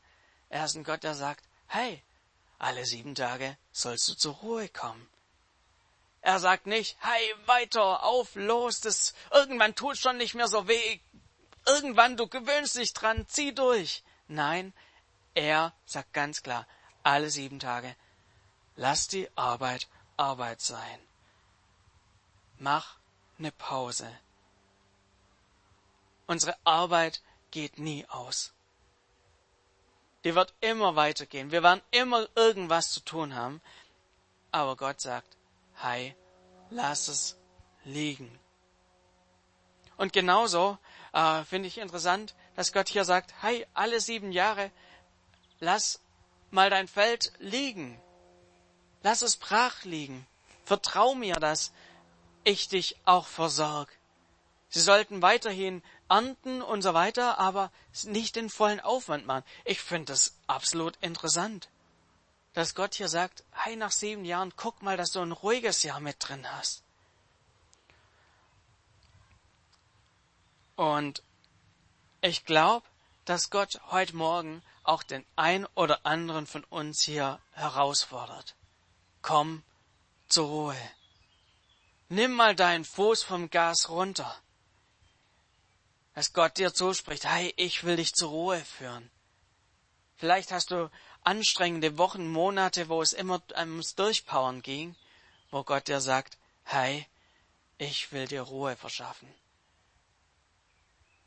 er 0.50 0.65
ist 0.65 0.75
ein 0.75 0.83
Gott, 0.83 1.03
der 1.03 1.15
sagt, 1.15 1.43
hey, 1.67 2.03
alle 2.60 2.86
sieben 2.86 3.16
Tage 3.16 3.58
sollst 3.72 4.08
du 4.10 4.14
zur 4.16 4.36
Ruhe 4.36 4.70
kommen. 4.70 5.08
Er 6.22 6.40
sagt 6.40 6.68
nicht, 6.68 6.98
hey, 7.00 7.36
weiter, 7.46 8.04
auf, 8.04 8.36
los, 8.36 8.82
das, 8.82 9.14
irgendwann 9.32 9.76
tut 9.76 9.98
schon 9.98 10.18
nicht 10.18 10.34
mehr 10.34 10.48
so 10.48 10.68
weh, 10.68 11.00
irgendwann, 11.66 12.18
du 12.18 12.28
gewöhnst 12.28 12.76
dich 12.76 12.94
dran, 12.94 13.28
zieh 13.28 13.54
durch. 13.54 14.04
Nein, 14.28 14.74
er 15.36 15.74
sagt 15.86 16.14
ganz 16.14 16.42
klar, 16.42 16.68
alle 17.04 17.30
sieben 17.30 17.60
Tage, 17.60 17.96
lass 18.76 19.08
die 19.08 19.30
Arbeit 19.36 19.88
Arbeit 20.18 20.62
sein. 20.62 21.00
Mach 22.58 22.98
eine 23.38 23.52
Pause. 23.52 24.12
Unsere 26.26 26.58
Arbeit 26.64 27.22
geht 27.52 27.78
nie 27.78 28.06
aus. 28.08 28.54
Die 30.27 30.36
wird 30.36 30.53
immer 30.60 30.98
weitergehen. 30.98 31.51
Wir 31.51 31.63
werden 31.63 31.81
immer 31.89 32.27
irgendwas 32.36 32.89
zu 32.89 33.00
tun 33.00 33.34
haben. 33.34 33.62
Aber 34.51 34.75
Gott 34.75 35.00
sagt, 35.00 35.38
hey, 35.75 36.17
lass 36.69 37.07
es 37.07 37.38
liegen. 37.86 38.38
Und 39.96 40.12
genauso 40.12 40.77
äh, 41.13 41.46
finde 41.46 41.69
ich 41.69 41.77
interessant, 41.77 42.36
dass 42.57 42.74
Gott 42.74 42.89
hier 42.89 43.05
sagt, 43.05 43.36
hey, 43.41 43.65
alle 43.74 44.01
sieben 44.01 44.34
Jahre 44.34 44.69
lass 45.62 46.01
mal 46.51 46.69
dein 46.69 46.89
Feld 46.89 47.31
liegen. 47.39 47.98
Lass 49.03 49.22
es 49.22 49.38
brach 49.38 49.86
liegen. 49.86 50.27
Vertrau 50.65 51.15
mir, 51.15 51.36
dass 51.36 51.72
ich 52.43 52.67
dich 52.67 52.98
auch 53.05 53.27
versorg. 53.27 53.98
Sie 54.67 54.81
sollten 54.81 55.22
weiterhin 55.22 55.81
ernten 56.10 56.62
und 56.62 56.82
so 56.82 56.94
weiter, 56.94 57.38
aber 57.40 57.72
nicht 58.04 58.36
den 58.36 58.50
vollen 58.50 58.80
Aufwand 58.80 59.26
machen. 59.26 59.44
Ich 59.66 59.82
finde 59.82 60.14
das 60.14 60.36
absolut 60.48 60.96
interessant, 60.98 61.70
dass 62.54 62.76
Gott 62.76 62.96
hier 62.96 63.10
sagt, 63.10 63.44
hey, 63.52 63.76
nach 63.76 63.92
sieben 63.92 64.26
Jahren, 64.26 64.54
guck 64.56 64.82
mal, 64.82 64.98
dass 64.98 65.12
du 65.12 65.20
ein 65.20 65.32
ruhiges 65.32 65.84
Jahr 65.84 66.00
mit 66.00 66.18
drin 66.20 66.52
hast. 66.52 66.84
Und 70.76 71.24
ich 72.22 72.46
glaube, 72.46 72.86
dass 73.26 73.50
Gott 73.50 73.80
heute 73.92 74.16
Morgen 74.16 74.64
auch 74.84 75.04
den 75.04 75.26
ein 75.36 75.66
oder 75.76 76.06
anderen 76.06 76.48
von 76.48 76.64
uns 76.66 77.02
hier 77.02 77.40
herausfordert. 77.52 78.56
Komm 79.22 79.64
zur 80.30 80.48
Ruhe. 80.48 80.92
Nimm 82.10 82.32
mal 82.32 82.56
deinen 82.56 82.86
Fuß 82.86 83.24
vom 83.24 83.50
Gas 83.50 83.90
runter. 83.90 84.34
Dass 86.17 86.33
Gott 86.33 86.57
dir 86.57 86.74
zuspricht, 86.74 87.25
hey, 87.25 87.53
ich 87.57 87.83
will 87.83 87.97
dich 87.97 88.12
zur 88.12 88.31
Ruhe 88.31 88.59
führen. 88.65 89.12
Vielleicht 90.15 90.51
hast 90.51 90.71
du 90.71 90.89
anstrengende 91.24 92.00
Wochen, 92.00 92.27
Monate, 92.27 92.89
wo 92.89 93.03
es 93.03 93.13
immer 93.13 93.39
ums 93.55 93.93
Durchpowern 93.93 94.63
ging, 94.63 94.95
wo 95.51 95.63
Gott 95.63 95.88
dir 95.88 96.01
sagt, 96.01 96.39
hey, 96.63 97.05
ich 97.77 98.12
will 98.12 98.25
dir 98.25 98.41
Ruhe 98.41 98.75
verschaffen. 98.75 99.31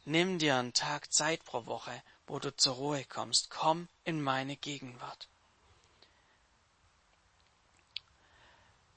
Nimm 0.07 0.41
dir 0.41 0.57
einen 0.57 0.73
Tag 0.73 1.13
Zeit 1.13 1.45
pro 1.45 1.67
Woche, 1.67 2.03
wo 2.27 2.41
du 2.41 2.53
zur 2.57 2.75
Ruhe 2.75 3.05
kommst. 3.05 3.49
Komm 3.49 3.87
in 4.03 4.21
meine 4.21 4.57
Gegenwart. 4.57 5.29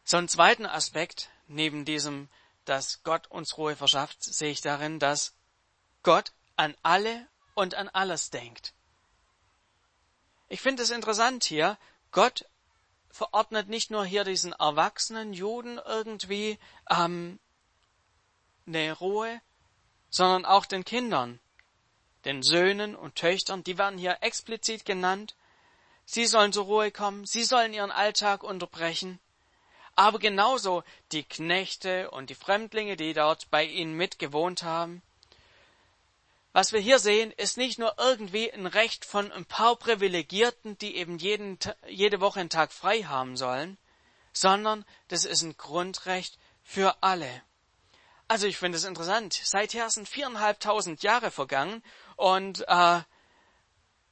So 0.05 0.17
einen 0.17 0.27
zweiten 0.27 0.65
Aspekt 0.65 1.29
neben 1.47 1.85
diesem, 1.85 2.29
dass 2.65 3.03
Gott 3.03 3.27
uns 3.27 3.59
Ruhe 3.59 3.75
verschafft, 3.75 4.23
sehe 4.23 4.49
ich 4.49 4.61
darin, 4.61 4.97
dass 4.97 5.35
Gott 6.03 6.31
an 6.55 6.75
alle 6.83 7.27
und 7.55 7.75
an 7.75 7.89
alles 7.89 8.29
denkt. 8.29 8.73
Ich 10.49 10.61
finde 10.61 10.83
es 10.83 10.91
interessant 10.91 11.43
hier, 11.43 11.77
Gott 12.11 12.45
verordnet 13.09 13.69
nicht 13.69 13.89
nur 13.91 14.05
hier 14.05 14.23
diesen 14.23 14.53
erwachsenen 14.53 15.33
Juden 15.33 15.79
irgendwie 15.85 16.59
ähm, 16.89 17.39
eine 18.67 18.93
Ruhe, 18.93 19.41
sondern 20.09 20.45
auch 20.45 20.65
den 20.65 20.85
Kindern 20.85 21.39
den 22.25 22.41
Söhnen 22.41 22.95
und 22.95 23.15
Töchtern, 23.15 23.63
die 23.63 23.77
werden 23.77 23.97
hier 23.97 24.17
explizit 24.21 24.85
genannt. 24.85 25.35
Sie 26.05 26.25
sollen 26.25 26.53
zur 26.53 26.65
Ruhe 26.65 26.91
kommen, 26.91 27.25
sie 27.25 27.43
sollen 27.43 27.73
ihren 27.73 27.91
Alltag 27.91 28.43
unterbrechen. 28.43 29.19
Aber 29.95 30.19
genauso 30.19 30.83
die 31.11 31.23
Knechte 31.23 32.09
und 32.11 32.29
die 32.29 32.35
Fremdlinge, 32.35 32.95
die 32.95 33.13
dort 33.13 33.49
bei 33.51 33.63
ihnen 33.63 33.95
mitgewohnt 33.95 34.63
haben. 34.63 35.01
Was 36.53 36.71
wir 36.71 36.79
hier 36.79 36.99
sehen, 36.99 37.31
ist 37.31 37.57
nicht 37.57 37.79
nur 37.79 37.95
irgendwie 37.97 38.53
ein 38.53 38.67
Recht 38.67 39.05
von 39.05 39.31
ein 39.31 39.45
paar 39.45 39.75
Privilegierten, 39.75 40.77
die 40.77 40.95
eben 40.97 41.17
jeden, 41.17 41.57
jede 41.87 42.21
Woche 42.21 42.39
einen 42.39 42.51
Tag 42.51 42.71
frei 42.71 43.01
haben 43.01 43.35
sollen, 43.37 43.79
sondern 44.33 44.85
das 45.07 45.25
ist 45.25 45.41
ein 45.41 45.57
Grundrecht 45.57 46.37
für 46.61 47.01
alle. 47.01 47.41
Also 48.27 48.45
ich 48.45 48.57
finde 48.57 48.77
es 48.77 48.83
interessant. 48.83 49.33
Seither 49.43 49.89
sind 49.89 50.07
viereinhalbtausend 50.07 51.01
Jahre 51.01 51.31
vergangen 51.31 51.83
und 52.17 52.63
äh, 52.67 53.01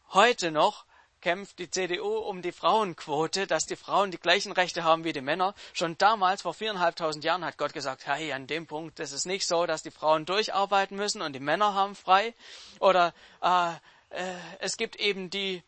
heute 0.10 0.52
noch 0.52 0.86
kämpft 1.22 1.60
die 1.60 1.70
CDU 1.70 2.18
um 2.18 2.42
die 2.42 2.52
Frauenquote, 2.52 3.48
dass 3.48 3.66
die 3.66 3.76
Frauen 3.76 4.12
die 4.12 4.18
gleichen 4.18 4.52
Rechte 4.52 4.84
haben 4.84 5.04
wie 5.04 5.14
die 5.14 5.22
Männer. 5.22 5.56
Schon 5.74 5.98
damals, 5.98 6.42
vor 6.42 6.54
viereinhalbtausend 6.54 7.24
Jahren, 7.24 7.46
hat 7.46 7.58
Gott 7.58 7.74
gesagt, 7.74 8.06
hey, 8.06 8.34
an 8.34 8.48
dem 8.48 8.68
Punkt 8.68 9.00
ist 9.00 9.12
es 9.12 9.26
nicht 9.26 9.48
so, 9.48 9.66
dass 9.66 9.84
die 9.84 9.92
Frauen 9.92 10.26
durcharbeiten 10.26 10.98
müssen 10.98 11.22
und 11.22 11.34
die 11.34 11.40
Männer 11.40 11.74
haben 11.74 11.96
frei. 11.96 12.34
Oder 12.80 13.14
äh, 13.42 13.72
äh, 14.10 14.36
es 14.60 14.78
gibt 14.78 14.98
eben 14.98 15.30
die 15.30 15.64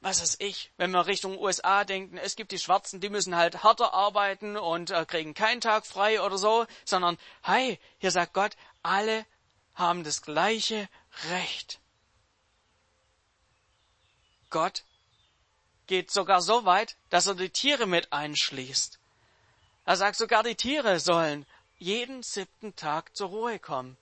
was 0.00 0.22
weiß 0.22 0.36
ich, 0.38 0.72
wenn 0.78 0.92
wir 0.92 1.06
Richtung 1.06 1.38
USA 1.38 1.84
denken, 1.84 2.16
es 2.16 2.34
gibt 2.34 2.52
die 2.52 2.58
Schwarzen, 2.58 3.00
die 3.00 3.10
müssen 3.10 3.36
halt 3.36 3.62
härter 3.62 3.92
arbeiten 3.92 4.56
und 4.56 4.90
äh, 4.90 5.04
kriegen 5.04 5.34
keinen 5.34 5.60
Tag 5.60 5.86
frei 5.86 6.22
oder 6.22 6.38
so, 6.38 6.66
sondern, 6.86 7.18
hey, 7.42 7.78
hier 7.98 8.10
sagt 8.10 8.32
Gott, 8.32 8.56
alle 8.82 9.26
haben 9.74 10.02
das 10.02 10.22
gleiche 10.22 10.88
Recht. 11.30 11.79
Gott 14.50 14.84
geht 15.86 16.10
sogar 16.10 16.40
so 16.42 16.64
weit, 16.64 16.96
dass 17.08 17.26
er 17.26 17.34
die 17.34 17.50
Tiere 17.50 17.86
mit 17.86 18.12
einschließt. 18.12 18.98
Er 19.86 19.96
sagt, 19.96 20.16
sogar 20.16 20.42
die 20.42 20.54
Tiere 20.54 21.00
sollen 21.00 21.46
jeden 21.78 22.22
siebten 22.22 22.76
Tag 22.76 23.16
zur 23.16 23.30
Ruhe 23.30 23.58
kommen. 23.58 23.96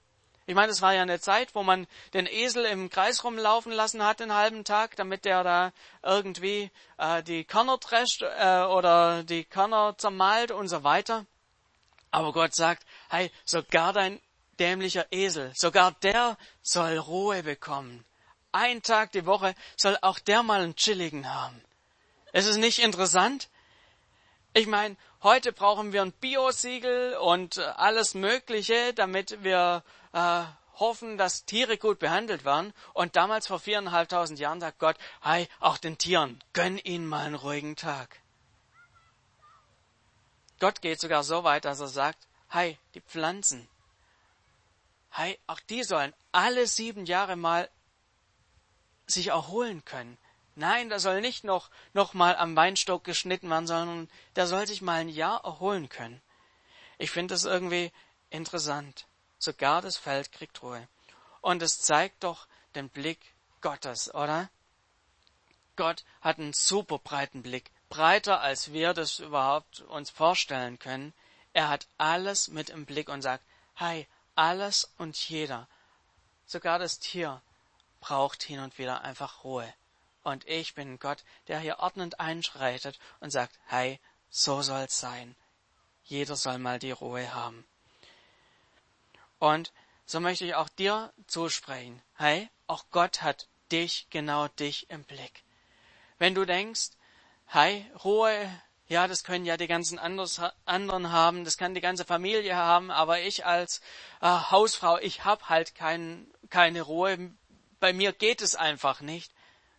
Ich 0.47 0.55
meine, 0.55 0.73
es 0.73 0.81
war 0.81 0.95
ja 0.95 1.03
eine 1.03 1.21
Zeit, 1.21 1.55
wo 1.55 1.63
man 1.63 1.87
den 2.15 2.27
Esel 2.27 2.65
im 2.65 2.89
Kreis 2.89 3.23
rumlaufen 3.23 3.71
lassen 3.71 4.03
hat 4.03 4.21
den 4.21 4.35
halben 4.35 4.65
Tag, 4.65 4.97
damit 4.97 5.27
der 5.27 5.45
da 5.45 5.73
irgendwie 6.03 6.71
äh, 6.97 7.23
die 7.23 7.45
Körner 7.45 7.77
drescht 7.77 8.23
äh, 8.23 8.63
oder 8.63 9.25
die 9.25 9.45
Körner 9.45 9.95
zermalt 9.99 10.51
und 10.51 10.69
so 10.69 10.85
weiter. 10.85 11.27
Aber 12.11 12.33
Gott 12.33 12.55
sagt, 12.55 12.87
hey, 13.11 13.31
sogar 13.45 13.93
dein 13.93 14.21
dämlicher 14.59 15.07
Esel, 15.11 15.53
sogar 15.55 15.93
der 16.03 16.39
soll 16.63 16.97
Ruhe 16.97 17.43
bekommen. 17.43 18.05
Ein 18.53 18.83
Tag 18.83 19.13
die 19.13 19.27
Woche 19.27 19.55
soll 19.77 19.99
auch 20.01 20.19
der 20.19 20.43
mal 20.43 20.63
einen 20.63 20.77
chilligen 20.77 21.33
haben. 21.33 21.63
Ist 22.33 22.47
es 22.47 22.57
nicht 22.57 22.79
interessant? 22.79 23.49
Ich 24.55 24.67
meine, 24.67 24.97
heute 25.23 25.53
brauchen 25.53 25.93
wir 25.93 26.03
ein 26.03 26.13
Biosiegel 26.13 27.17
und 27.17 27.59
äh, 27.59 27.63
alles 27.63 28.15
Mögliche, 28.15 28.95
damit 28.95 29.43
wir 29.43 29.85
äh, 30.13 30.43
hoffen, 30.79 31.19
dass 31.19 31.45
Tiere 31.45 31.77
gut 31.77 31.99
behandelt 31.99 32.45
werden. 32.45 32.73
Und 32.95 33.17
damals 33.17 33.47
vor 33.47 33.61
viereinhalbtausend 33.61 34.39
Jahren 34.39 34.61
sagt 34.61 34.79
Gott, 34.79 34.97
hey, 35.21 35.49
auch 35.61 35.79
den 35.79 35.99
Tieren, 35.99 36.43
gönn 36.53 36.79
ihnen 36.79 37.07
mal 37.07 37.27
einen 37.27 37.35
ruhigen 37.35 37.77
Tag. 37.77 38.21
Gott 40.61 40.81
geht 40.83 41.01
sogar 41.01 41.23
so 41.23 41.45
weit, 41.45 41.65
dass 41.65 41.81
er 41.81 41.89
sagt, 41.89 42.27
hey, 42.49 42.79
die 42.95 43.01
Pflanzen, 43.01 43.69
hey, 45.11 45.39
auch 45.47 45.61
die 45.61 45.85
sollen 45.85 46.15
alle 46.33 46.67
sieben 46.67 47.07
Jahre 47.07 47.37
mal 47.37 47.69
sich 49.09 49.29
erholen 49.29 49.85
können. 49.85 50.19
Nein, 50.55 50.91
da 50.91 50.99
soll 50.99 51.21
nicht 51.21 51.45
noch, 51.45 51.71
noch 51.93 52.15
mal 52.15 52.37
am 52.37 52.57
Weinstock 52.57 53.05
geschnitten 53.05 53.49
werden, 53.51 53.67
sondern 53.67 54.11
der 54.37 54.47
soll 54.47 54.67
sich 54.67 54.83
mal 54.83 55.01
ein 55.01 55.09
Jahr 55.09 55.45
erholen 55.45 55.89
können. 55.89 56.21
Ich 56.99 57.11
finde 57.11 57.35
das 57.35 57.45
irgendwie 57.45 57.93
interessant. 58.31 59.07
Sogar 59.39 59.83
das 59.83 59.97
Feld 59.97 60.33
kriegt 60.33 60.63
Ruhe. 60.63 60.89
Und 61.41 61.63
es 61.63 61.81
zeigt 61.81 62.25
doch 62.25 62.49
den 62.75 62.89
Blick 62.89 63.35
Gottes, 63.61 64.13
oder? 64.13 64.51
Gott 65.77 66.05
hat 66.21 66.39
einen 66.39 66.53
super 66.53 66.99
breiten 66.99 67.43
Blick, 67.43 67.71
breiter 67.89 68.41
als 68.41 68.73
wir 68.73 68.95
das 68.95 69.21
überhaupt 69.21 69.81
uns 69.83 70.11
vorstellen 70.11 70.81
können. 70.81 71.15
Er 71.53 71.69
hat 71.69 71.87
alles 71.99 72.49
mit 72.49 72.69
im 72.69 72.85
Blick 72.85 73.09
und 73.09 73.23
sagt, 73.23 73.45
hey, 73.75 74.09
alles 74.35 74.93
und 74.99 75.17
jeder, 75.29 75.69
sogar 76.47 76.81
das 76.81 76.99
Tier, 76.99 77.43
braucht 78.01 78.43
hin 78.43 78.61
und 78.61 78.79
wieder 78.79 79.03
einfach 79.03 79.45
Ruhe. 79.45 79.73
Und 80.23 80.47
ich 80.47 80.75
bin 80.75 80.99
Gott, 80.99 81.25
der 81.47 81.61
hier 81.61 81.79
ordnend 81.79 82.21
einschreitet 82.21 82.99
und 83.21 83.31
sagt, 83.31 83.59
hey, 83.67 84.01
so 84.31 84.63
soll's 84.63 84.99
sein. 84.99 85.35
Jeder 86.05 86.37
soll 86.37 86.59
mal 86.59 86.79
die 86.79 86.91
Ruhe 86.91 87.35
haben. 87.35 87.65
Und 89.39 89.73
so 90.07 90.21
möchte 90.21 90.45
ich 90.45 90.55
auch 90.55 90.69
dir 90.69 91.13
zusprechen. 91.27 92.03
Hey, 92.17 92.49
auch 92.67 92.85
Gott 92.91 93.23
hat 93.23 93.47
dich, 93.71 94.07
genau 94.11 94.49
dich 94.49 94.91
im 94.91 95.05
Blick. 95.05 95.45
Wenn 96.19 96.35
du 96.35 96.45
denkst, 96.45 96.91
hey, 97.47 97.91
Ruhe, 98.05 98.51
ja, 98.89 99.07
das 99.07 99.23
können 99.23 99.45
ja 99.45 99.57
die 99.57 99.67
ganzen 99.67 99.99
anders, 99.99 100.41
anderen 100.65 101.13
haben, 101.13 101.45
das 101.45 101.59
kann 101.59 101.75
die 101.75 101.81
ganze 101.81 102.05
Familie 102.05 102.57
haben, 102.57 102.91
aber 102.91 103.21
ich 103.21 103.45
als 103.45 103.81
äh, 104.21 104.27
Hausfrau, 104.27 104.99
ich 104.99 105.25
hab 105.25 105.49
halt 105.49 105.75
kein, 105.75 106.27
keine 106.49 106.83
Ruhe. 106.83 107.31
Bei 107.81 107.93
mir 107.93 108.13
geht 108.13 108.43
es 108.43 108.55
einfach 108.55 109.01
nicht. 109.01 109.33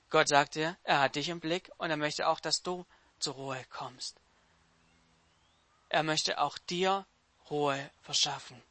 Gott 0.09 0.27
sagt 0.27 0.55
dir, 0.55 0.77
er 0.83 1.01
hat 1.01 1.15
dich 1.15 1.29
im 1.29 1.39
Blick 1.39 1.71
und 1.77 1.89
er 1.89 1.97
möchte 1.97 2.27
auch, 2.27 2.39
dass 2.39 2.61
du 2.61 2.85
zur 3.19 3.35
Ruhe 3.35 3.63
kommst. 3.69 4.15
Er 5.89 6.03
möchte 6.03 6.39
auch 6.39 6.57
dir 6.57 7.05
Ruhe 7.49 7.89
verschaffen. 8.01 8.61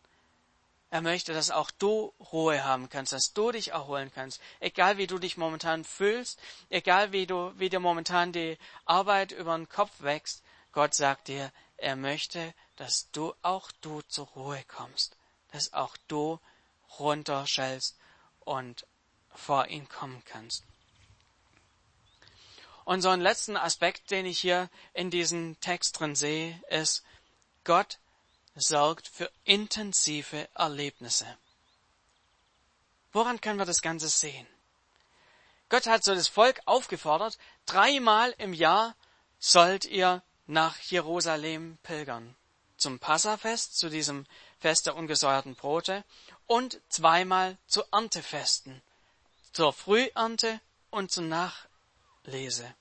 Er 0.91 1.03
möchte, 1.03 1.35
dass 1.35 1.51
auch 1.51 1.71
du 1.71 2.15
Ruhe 2.33 2.65
haben 2.65 2.89
kannst, 2.89 3.13
dass 3.13 3.35
du 3.35 3.53
dich 3.53 3.73
erholen 3.73 4.11
kannst. 4.15 4.41
Egal 4.59 4.97
wie 4.97 5.07
du 5.07 5.19
dich 5.19 5.37
momentan 5.37 5.85
fühlst, 5.85 6.41
egal 6.71 7.13
wie 7.13 7.27
du, 7.27 7.53
wie 7.59 7.69
dir 7.69 7.81
momentan 7.81 8.33
die 8.33 8.57
Arbeit 8.87 9.33
über 9.33 9.55
den 9.57 9.69
Kopf 9.69 9.93
wächst, 10.01 10.43
Gott 10.73 10.95
sagt 10.95 11.29
dir, 11.29 11.53
er 11.77 11.97
möchte, 11.97 12.55
dass 12.77 13.11
du 13.11 13.35
auch 13.43 13.71
du 13.81 14.01
zur 14.03 14.29
Ruhe 14.29 14.65
kommst, 14.67 15.17
dass 15.53 15.73
auch 15.75 15.97
du 16.09 16.41
runterschellst 16.99 17.99
und 18.41 18.87
vor 19.39 19.69
ihn 19.69 19.89
kommen 19.89 20.23
kannst. 20.27 20.65
Und 22.85 23.03
so 23.03 23.11
einen 23.11 23.23
letzten 23.23 23.57
Aspekt, 23.57 24.11
den 24.11 24.27
ich 24.27 24.41
hier 24.41 24.71
in 24.95 25.11
diesem 25.11 25.61
Text 25.61 26.01
drin 26.01 26.15
sehe, 26.15 26.61
ist, 26.71 27.05
Gott 27.65 27.99
sorgt 28.55 29.09
für 29.09 29.31
intensive 29.45 30.49
Erlebnisse. 30.55 31.27
Woran 33.13 33.41
können 33.41 33.59
wir 33.59 33.67
das 33.67 33.83
Ganze 33.83 34.09
sehen? 34.09 34.47
Gott 35.69 35.87
hat 35.87 36.03
so 36.03 36.15
das 36.15 36.29
Volk 36.29 36.61
aufgefordert, 36.65 37.39
dreimal 37.67 38.35
im 38.39 38.55
Jahr 38.55 38.97
sollt 39.39 39.85
ihr 39.85 40.23
nach 40.47 40.79
Jerusalem 40.81 41.79
pilgern. 41.83 42.35
Zum 42.79 42.99
Passafest, 42.99 43.77
zu 43.79 43.91
diesem 43.91 44.27
Fest 44.61 44.87
der 44.87 44.97
ungesäuerten 44.97 45.57
Brote 45.57 46.05
und 46.47 46.81
zweimal 46.89 47.59
zu 47.67 47.83
Erntefesten, 47.93 48.81
zur 49.53 49.73
Frühernte 49.73 50.61
und 50.91 51.11
zur 51.11 51.25
Nachlese. 51.25 52.75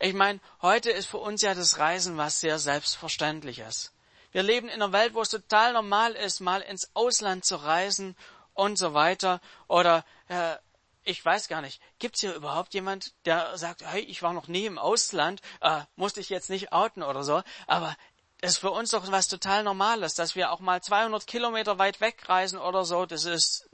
Ich 0.00 0.14
meine, 0.14 0.40
heute 0.62 0.90
ist 0.90 1.06
für 1.06 1.18
uns 1.18 1.42
ja 1.42 1.54
das 1.54 1.78
Reisen 1.78 2.16
was 2.16 2.40
sehr 2.40 2.58
Selbstverständliches. 2.58 3.92
Wir 4.30 4.42
leben 4.42 4.68
in 4.68 4.74
einer 4.74 4.92
Welt, 4.92 5.14
wo 5.14 5.22
es 5.22 5.30
total 5.30 5.72
normal 5.72 6.12
ist, 6.12 6.40
mal 6.40 6.60
ins 6.60 6.90
Ausland 6.94 7.44
zu 7.44 7.56
reisen 7.56 8.16
und 8.54 8.78
so 8.78 8.94
weiter. 8.94 9.40
Oder 9.66 10.04
äh, 10.28 10.56
ich 11.04 11.24
weiß 11.24 11.48
gar 11.48 11.62
nicht, 11.62 11.80
gibt 11.98 12.16
es 12.16 12.20
hier 12.20 12.34
überhaupt 12.34 12.74
jemand, 12.74 13.14
der 13.24 13.56
sagt, 13.56 13.82
hey, 13.84 14.02
ich 14.02 14.22
war 14.22 14.34
noch 14.34 14.46
nie 14.46 14.66
im 14.66 14.78
Ausland, 14.78 15.40
äh, 15.62 15.80
musste 15.96 16.20
ich 16.20 16.28
jetzt 16.28 16.50
nicht 16.50 16.72
outen 16.72 17.02
oder 17.02 17.24
so. 17.24 17.42
Aber 17.66 17.96
das 18.40 18.52
ist 18.52 18.58
für 18.58 18.70
uns 18.70 18.90
doch 18.90 19.10
was 19.10 19.26
total 19.26 19.64
Normales, 19.64 20.14
dass 20.14 20.36
wir 20.36 20.52
auch 20.52 20.60
mal 20.60 20.82
200 20.82 21.26
Kilometer 21.26 21.78
weit 21.78 22.00
wegreisen 22.00 22.58
oder 22.58 22.84
so. 22.84 23.06
Das 23.06 23.24
ist 23.24 23.68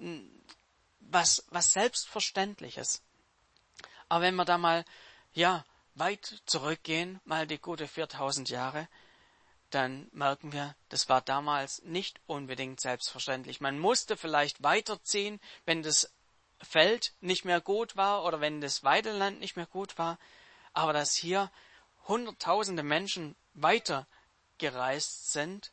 was, 1.15 1.45
was 1.49 1.73
Selbstverständliches. 1.73 3.03
Aber 4.09 4.23
wenn 4.23 4.35
wir 4.35 4.45
da 4.45 4.59
mal, 4.59 4.85
ja, 5.33 5.65
weit 5.95 6.43
zurückgehen, 6.45 7.21
mal 7.25 7.47
die 7.47 7.59
gute 7.59 7.89
4000 7.89 8.51
Jahre, 8.51 8.89
dann 9.71 10.09
merken 10.13 10.53
wir, 10.53 10.77
das 10.89 11.09
war 11.09 11.21
damals 11.21 11.83
nicht 11.83 12.21
unbedingt 12.27 12.81
selbstverständlich. 12.81 13.61
Man 13.61 13.79
musste 13.79 14.17
vielleicht 14.17 14.63
weiterziehen, 14.63 15.41
wenn 15.65 15.83
das 15.83 16.13
Feld 16.61 17.15
nicht 17.21 17.45
mehr 17.45 17.61
gut 17.61 17.97
war 17.97 18.25
oder 18.25 18.41
wenn 18.41 18.61
das 18.61 18.85
Weideland 18.85 19.41
nicht 19.41 19.57
mehr 19.57 19.67
gut 19.67 19.99
war, 19.99 20.19
aber 20.73 20.93
dass 20.93 21.15
hier 21.15 21.51
hunderttausende 22.07 22.83
Menschen 22.83 23.37
weitergereist 23.55 25.33
sind, 25.33 25.73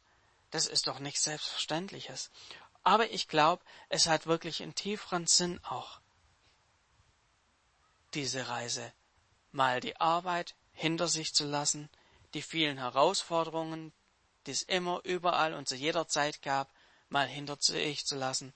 das 0.51 0.67
ist 0.67 0.87
doch 0.87 0.99
nichts 0.99 1.23
Selbstverständliches. 1.23 2.29
Aber 2.83 3.11
ich 3.11 3.27
glaube, 3.27 3.63
es 3.89 4.07
hat 4.07 4.25
wirklich 4.25 4.61
einen 4.61 4.75
tieferen 4.75 5.27
Sinn 5.27 5.59
auch, 5.63 5.99
diese 8.13 8.47
Reise, 8.47 8.91
mal 9.51 9.79
die 9.79 9.95
Arbeit 9.97 10.55
hinter 10.73 11.07
sich 11.07 11.33
zu 11.33 11.45
lassen, 11.45 11.89
die 12.33 12.41
vielen 12.41 12.77
Herausforderungen, 12.77 13.93
die 14.45 14.51
es 14.51 14.63
immer 14.63 15.01
überall 15.03 15.53
und 15.53 15.67
zu 15.67 15.75
jeder 15.75 16.07
Zeit 16.07 16.41
gab, 16.41 16.73
mal 17.09 17.27
hinter 17.27 17.57
sich 17.59 18.05
zu 18.05 18.15
lassen. 18.15 18.53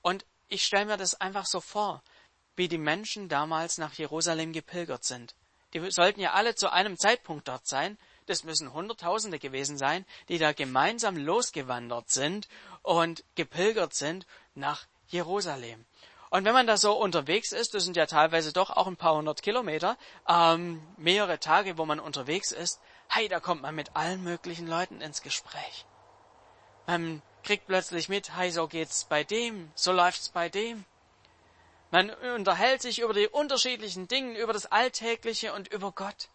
Und 0.00 0.24
ich 0.48 0.64
stelle 0.64 0.86
mir 0.86 0.96
das 0.96 1.14
einfach 1.14 1.46
so 1.46 1.60
vor, 1.60 2.02
wie 2.56 2.68
die 2.68 2.78
Menschen 2.78 3.28
damals 3.28 3.78
nach 3.78 3.94
Jerusalem 3.94 4.52
gepilgert 4.52 5.04
sind. 5.04 5.34
Die 5.72 5.90
sollten 5.90 6.20
ja 6.20 6.32
alle 6.32 6.54
zu 6.54 6.70
einem 6.70 6.98
Zeitpunkt 6.98 7.48
dort 7.48 7.66
sein. 7.66 7.98
Das 8.26 8.44
müssen 8.44 8.72
Hunderttausende 8.72 9.38
gewesen 9.38 9.78
sein, 9.78 10.06
die 10.28 10.38
da 10.38 10.52
gemeinsam 10.52 11.16
losgewandert 11.16 12.10
sind 12.10 12.48
und 12.82 13.24
gepilgert 13.34 13.94
sind 13.94 14.26
nach 14.54 14.86
Jerusalem. 15.08 15.84
Und 16.30 16.46
wenn 16.46 16.54
man 16.54 16.66
da 16.66 16.78
so 16.78 16.92
unterwegs 16.94 17.52
ist, 17.52 17.74
das 17.74 17.84
sind 17.84 17.96
ja 17.96 18.06
teilweise 18.06 18.54
doch 18.54 18.70
auch 18.70 18.86
ein 18.86 18.96
paar 18.96 19.16
hundert 19.16 19.42
Kilometer, 19.42 19.98
ähm, 20.26 20.82
mehrere 20.96 21.38
Tage, 21.38 21.76
wo 21.76 21.84
man 21.84 22.00
unterwegs 22.00 22.52
ist, 22.52 22.80
hey, 23.08 23.28
da 23.28 23.38
kommt 23.38 23.60
man 23.60 23.74
mit 23.74 23.94
allen 23.94 24.22
möglichen 24.22 24.66
Leuten 24.66 25.02
ins 25.02 25.20
Gespräch. 25.20 25.84
Man 26.86 27.20
kriegt 27.42 27.66
plötzlich 27.66 28.08
mit, 28.08 28.34
hey, 28.34 28.50
so 28.50 28.66
geht's 28.66 29.04
bei 29.04 29.24
dem, 29.24 29.70
so 29.74 29.92
läuft's 29.92 30.30
bei 30.30 30.48
dem. 30.48 30.86
Man 31.90 32.08
unterhält 32.08 32.80
sich 32.80 33.00
über 33.00 33.12
die 33.12 33.28
unterschiedlichen 33.28 34.08
Dinge, 34.08 34.38
über 34.38 34.54
das 34.54 34.64
Alltägliche 34.64 35.52
und 35.52 35.68
über 35.68 35.92
Gott. 35.92 36.30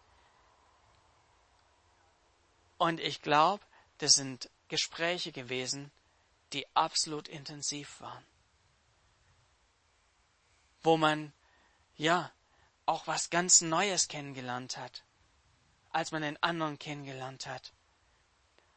Und 2.78 3.00
ich 3.00 3.22
glaube, 3.22 3.64
das 3.98 4.14
sind 4.14 4.48
Gespräche 4.68 5.32
gewesen, 5.32 5.90
die 6.52 6.66
absolut 6.74 7.28
intensiv 7.28 8.00
waren. 8.00 8.24
Wo 10.82 10.96
man, 10.96 11.32
ja, 11.96 12.32
auch 12.86 13.06
was 13.06 13.30
ganz 13.30 13.60
Neues 13.60 14.08
kennengelernt 14.08 14.78
hat, 14.78 15.04
als 15.90 16.12
man 16.12 16.22
den 16.22 16.42
anderen 16.42 16.78
kennengelernt 16.78 17.46
hat. 17.46 17.72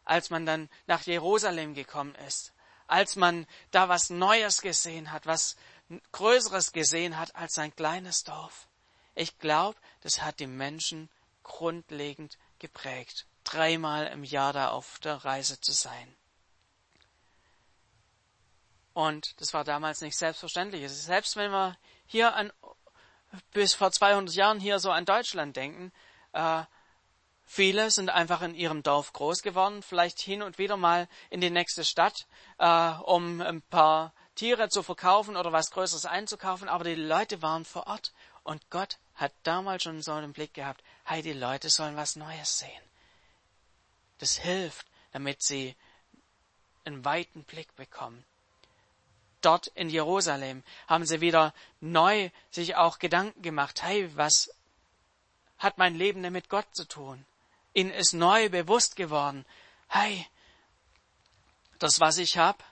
Als 0.03 0.29
man 0.29 0.45
dann 0.45 0.69
nach 0.87 1.03
Jerusalem 1.03 1.75
gekommen 1.75 2.15
ist, 2.15 2.53
als 2.87 3.15
man 3.15 3.47
da 3.69 3.87
was 3.87 4.09
Neues 4.09 4.61
gesehen 4.61 5.11
hat, 5.11 5.27
was 5.27 5.55
Größeres 6.11 6.73
gesehen 6.73 7.17
hat 7.17 7.35
als 7.35 7.53
sein 7.53 7.73
kleines 7.75 8.23
Dorf. 8.23 8.67
Ich 9.15 9.37
glaube, 9.39 9.79
das 10.01 10.21
hat 10.21 10.39
die 10.39 10.47
Menschen 10.47 11.09
grundlegend 11.43 12.37
geprägt, 12.59 13.27
dreimal 13.51 14.07
im 14.07 14.23
Jahr 14.23 14.53
da 14.53 14.69
auf 14.69 14.99
der 14.99 15.23
Reise 15.25 15.59
zu 15.59 15.71
sein. 15.71 16.15
Und 18.93 19.39
das 19.39 19.53
war 19.53 19.63
damals 19.63 20.01
nicht 20.01 20.17
selbstverständlich. 20.17 20.89
Selbst 20.89 21.35
wenn 21.35 21.51
wir 21.51 21.77
hier 22.05 22.35
an, 22.35 22.51
bis 23.51 23.73
vor 23.73 23.91
200 23.91 24.35
Jahren 24.35 24.59
hier 24.59 24.79
so 24.79 24.91
an 24.91 25.05
Deutschland 25.05 25.55
denken, 25.55 25.91
äh, 26.33 26.63
viele 27.45 27.89
sind 27.89 28.09
einfach 28.09 28.41
in 28.41 28.55
ihrem 28.55 28.83
Dorf 28.83 29.13
groß 29.13 29.41
geworden, 29.43 29.81
vielleicht 29.81 30.19
hin 30.19 30.41
und 30.41 30.57
wieder 30.57 30.77
mal 30.77 31.07
in 31.29 31.41
die 31.41 31.49
nächste 31.49 31.85
Stadt, 31.85 32.27
äh, 32.57 32.91
um 33.03 33.41
ein 33.41 33.61
paar 33.61 34.13
Tiere 34.35 34.69
zu 34.69 34.83
verkaufen 34.83 35.37
oder 35.37 35.51
was 35.51 35.71
Größeres 35.71 36.05
einzukaufen, 36.05 36.67
aber 36.67 36.83
die 36.83 36.95
Leute 36.95 37.41
waren 37.41 37.65
vor 37.65 37.87
Ort 37.87 38.13
und 38.43 38.69
Gott 38.69 38.97
hat 39.15 39.33
damals 39.43 39.83
schon 39.83 40.01
so 40.01 40.13
einen 40.13 40.33
Blick 40.33 40.53
gehabt, 40.53 40.83
hey, 41.03 41.21
die 41.21 41.33
Leute 41.33 41.69
sollen 41.69 41.95
was 41.95 42.15
Neues 42.15 42.59
sehen. 42.59 42.90
Das 44.21 44.37
hilft, 44.37 44.85
damit 45.13 45.41
sie 45.41 45.75
einen 46.85 47.03
weiten 47.03 47.43
Blick 47.43 47.75
bekommen. 47.75 48.23
Dort 49.41 49.65
in 49.67 49.89
Jerusalem 49.89 50.63
haben 50.87 51.07
sie 51.07 51.21
wieder 51.21 51.55
neu 51.79 52.29
sich 52.51 52.75
auch 52.75 52.99
Gedanken 52.99 53.41
gemacht, 53.41 53.81
hey, 53.81 54.15
was 54.15 54.53
hat 55.57 55.79
mein 55.79 55.95
Leben 55.95 56.21
denn 56.21 56.33
mit 56.33 56.49
Gott 56.49 56.67
zu 56.73 56.85
tun? 56.87 57.25
Ihnen 57.73 57.89
ist 57.89 58.13
neu 58.13 58.47
bewusst 58.49 58.95
geworden, 58.95 59.43
hey, 59.87 60.27
das, 61.79 61.99
was 61.99 62.19
ich 62.19 62.37
habe, 62.37 62.63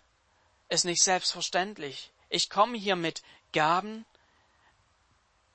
ist 0.67 0.85
nicht 0.85 1.01
selbstverständlich. 1.01 2.11
Ich 2.29 2.51
komme 2.51 2.77
hier 2.77 2.95
mit 2.95 3.23
Gaben, 3.53 4.05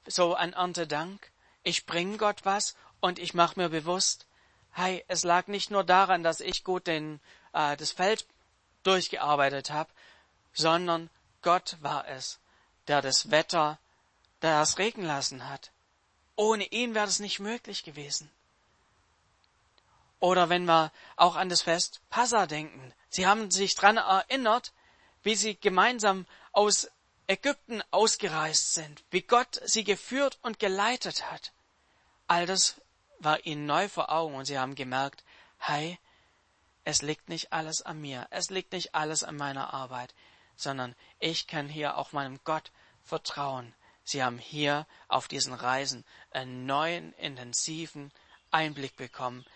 so 0.07 0.35
an 0.35 0.54
Erntedank. 0.54 1.30
Ich 1.62 1.87
bringe 1.87 2.16
Gott 2.16 2.44
was 2.44 2.74
und 2.98 3.20
ich 3.20 3.33
mache 3.33 3.61
mir 3.61 3.68
bewusst, 3.68 4.26
hey, 4.75 5.05
es 5.09 5.25
lag 5.25 5.47
nicht 5.47 5.71
nur 5.71 5.85
daran, 5.85 6.23
dass 6.23 6.41
ich 6.41 6.65
gut 6.65 6.87
den, 6.87 7.21
äh, 7.53 7.77
das 7.77 7.93
Feld 7.93 8.27
durchgearbeitet 8.83 9.71
habe, 9.71 9.91
sondern 10.53 11.11
Gott 11.43 11.77
war 11.81 12.07
es, 12.09 12.39
der 12.89 13.03
das 13.03 13.31
Wetter, 13.31 13.79
der 14.43 14.61
es 14.61 14.79
regnen 14.79 15.07
lassen 15.07 15.49
hat. 15.49 15.71
Ohne 16.37 16.65
ihn 16.67 16.95
wäre 16.95 17.07
das 17.07 17.21
nicht 17.21 17.41
möglich 17.41 17.85
gewesen. 17.85 18.31
Oder 20.21 20.49
wenn 20.49 20.65
wir 20.65 20.91
auch 21.17 21.37
an 21.37 21.49
das 21.49 21.63
Fest 21.63 22.01
Passa 22.11 22.47
denken. 22.47 22.93
Sie 23.11 23.27
haben 23.27 23.51
sich 23.51 23.75
dran 23.75 23.99
erinnert, 23.99 24.73
wie 25.23 25.35
sie 25.35 25.55
gemeinsam 25.55 26.27
aus 26.53 26.91
Ägypten 27.27 27.83
ausgereist 27.91 28.75
sind, 28.75 29.05
wie 29.11 29.23
Gott 29.23 29.61
sie 29.65 29.85
geführt 29.85 30.39
und 30.43 30.59
geleitet 30.59 31.31
hat. 31.31 31.53
All 32.27 32.47
das 32.47 32.81
war 33.25 33.45
ihnen 33.47 33.67
neu 33.67 33.89
vor 33.89 34.11
Augen 34.13 34.35
und 34.35 34.45
sie 34.45 34.59
haben 34.59 34.75
gemerkt, 34.75 35.25
hey, 35.59 35.99
es 36.85 37.03
liegt 37.03 37.29
nicht 37.29 37.53
alles 37.53 37.83
an 37.83 38.01
mir, 38.01 38.27
es 38.31 38.51
liegt 38.51 38.73
nicht 38.73 38.95
alles 38.95 39.25
an 39.25 39.37
meiner 39.37 39.73
Arbeit, 39.73 40.15
sondern 40.57 40.95
ich 41.19 41.47
kann 41.47 41.69
hier 41.69 41.97
auch 41.97 42.13
meinem 42.13 42.39
Gott 42.45 42.71
vertrauen. 43.03 43.75
Sie 44.05 44.23
haben 44.23 44.39
hier 44.39 44.87
auf 45.09 45.29
diesen 45.29 45.55
Reisen 45.55 46.05
einen 46.31 46.67
neuen, 46.67 47.15
intensiven 47.15 48.13
Einblick 48.51 48.97
bekommen, 48.97 49.47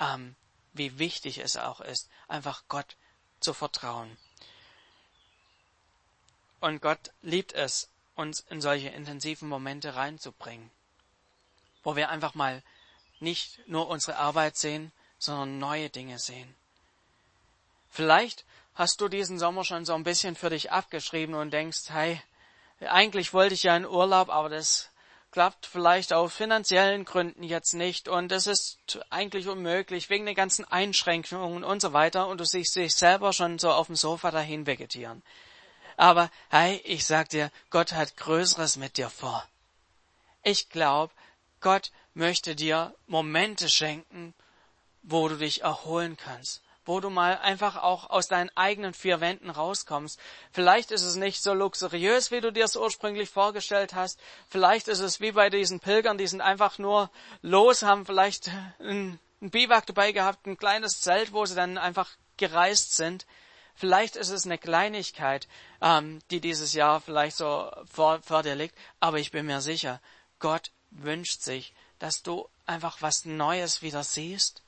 ähm, 0.00 0.34
wie 0.72 0.98
wichtig 0.98 1.38
es 1.38 1.56
auch 1.56 1.80
ist, 1.80 2.08
einfach 2.26 2.64
Gott 2.68 2.96
zu 3.40 3.52
vertrauen. 3.52 4.16
Und 6.60 6.80
Gott 6.80 7.12
liebt 7.20 7.52
es, 7.52 7.90
uns 8.14 8.40
in 8.40 8.62
solche 8.62 8.88
intensiven 8.88 9.46
Momente 9.46 9.94
reinzubringen, 9.94 10.70
wo 11.82 11.96
wir 11.96 12.08
einfach 12.08 12.34
mal 12.34 12.62
nicht 13.20 13.60
nur 13.66 13.88
unsere 13.88 14.18
Arbeit 14.18 14.56
sehen, 14.56 14.92
sondern 15.18 15.58
neue 15.58 15.90
Dinge 15.90 16.18
sehen. 16.18 16.54
Vielleicht 17.88 18.44
hast 18.74 19.00
du 19.00 19.08
diesen 19.08 19.38
Sommer 19.38 19.64
schon 19.64 19.84
so 19.84 19.94
ein 19.94 20.04
bisschen 20.04 20.36
für 20.36 20.50
dich 20.50 20.70
abgeschrieben 20.70 21.34
und 21.34 21.50
denkst, 21.50 21.84
hey, 21.88 22.20
eigentlich 22.80 23.32
wollte 23.32 23.54
ich 23.54 23.62
ja 23.62 23.76
in 23.76 23.86
Urlaub, 23.86 24.28
aber 24.28 24.50
das 24.50 24.90
klappt 25.32 25.66
vielleicht 25.66 26.12
aus 26.12 26.32
finanziellen 26.32 27.04
Gründen 27.04 27.42
jetzt 27.42 27.74
nicht 27.74 28.08
und 28.08 28.32
es 28.32 28.46
ist 28.46 28.78
eigentlich 29.10 29.48
unmöglich 29.48 30.08
wegen 30.08 30.26
den 30.26 30.34
ganzen 30.34 30.64
Einschränkungen 30.64 31.64
und 31.64 31.80
so 31.82 31.92
weiter 31.92 32.28
und 32.28 32.38
du 32.38 32.44
siehst 32.44 32.76
dich 32.76 32.94
selber 32.94 33.32
schon 33.32 33.58
so 33.58 33.70
auf 33.70 33.86
dem 33.86 33.96
Sofa 33.96 34.30
dahin 34.30 34.66
vegetieren. 34.66 35.22
Aber 35.96 36.30
hey, 36.50 36.80
ich 36.84 37.06
sag 37.06 37.30
dir, 37.30 37.50
Gott 37.70 37.92
hat 37.92 38.16
Größeres 38.16 38.76
mit 38.76 38.98
dir 38.98 39.10
vor. 39.10 39.46
Ich 40.42 40.68
glaube, 40.68 41.12
Gott 41.60 41.90
möchte 42.16 42.56
dir 42.56 42.94
Momente 43.06 43.68
schenken, 43.68 44.34
wo 45.02 45.28
du 45.28 45.36
dich 45.36 45.62
erholen 45.62 46.16
kannst, 46.16 46.62
wo 46.86 46.98
du 46.98 47.10
mal 47.10 47.38
einfach 47.38 47.76
auch 47.76 48.08
aus 48.08 48.26
deinen 48.26 48.50
eigenen 48.56 48.94
vier 48.94 49.20
Wänden 49.20 49.50
rauskommst. 49.50 50.18
Vielleicht 50.50 50.90
ist 50.90 51.02
es 51.02 51.16
nicht 51.16 51.42
so 51.42 51.52
luxuriös, 51.52 52.30
wie 52.30 52.40
du 52.40 52.52
dir 52.52 52.64
es 52.64 52.74
ursprünglich 52.74 53.28
vorgestellt 53.28 53.94
hast. 53.94 54.18
Vielleicht 54.48 54.88
ist 54.88 55.00
es 55.00 55.20
wie 55.20 55.32
bei 55.32 55.50
diesen 55.50 55.78
Pilgern, 55.78 56.16
die 56.16 56.26
sind 56.26 56.40
einfach 56.40 56.78
nur 56.78 57.10
los, 57.42 57.82
haben 57.82 58.06
vielleicht 58.06 58.50
ein, 58.80 59.20
Biwak 59.40 59.84
dabei 59.84 60.12
gehabt, 60.12 60.46
ein 60.46 60.56
kleines 60.56 61.02
Zelt, 61.02 61.34
wo 61.34 61.44
sie 61.44 61.54
dann 61.54 61.76
einfach 61.76 62.08
gereist 62.38 62.96
sind. 62.96 63.26
Vielleicht 63.74 64.16
ist 64.16 64.30
es 64.30 64.46
eine 64.46 64.56
Kleinigkeit, 64.56 65.46
ähm, 65.82 66.20
die 66.30 66.40
dieses 66.40 66.72
Jahr 66.72 67.02
vielleicht 67.02 67.36
so 67.36 67.70
vor, 67.92 68.22
vor 68.22 68.42
dir 68.42 68.54
liegt, 68.54 68.74
aber 69.00 69.18
ich 69.18 69.32
bin 69.32 69.44
mir 69.44 69.60
sicher, 69.60 70.00
Gott 70.38 70.72
wünscht 70.90 71.42
sich, 71.42 71.74
dass 71.98 72.22
du 72.22 72.48
einfach 72.66 73.02
was 73.02 73.24
Neues 73.24 73.82
wieder 73.82 74.04
siehst, 74.04 74.62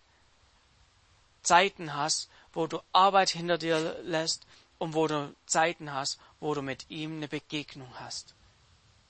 Zeiten 1.42 1.94
hast, 1.94 2.28
wo 2.52 2.66
du 2.66 2.80
Arbeit 2.92 3.30
hinter 3.30 3.58
dir 3.58 3.98
lässt 4.02 4.46
und 4.78 4.94
wo 4.94 5.06
du 5.06 5.34
Zeiten 5.46 5.92
hast, 5.92 6.18
wo 6.40 6.54
du 6.54 6.62
mit 6.62 6.90
ihm 6.90 7.16
eine 7.16 7.28
Begegnung 7.28 7.92
hast. 7.98 8.34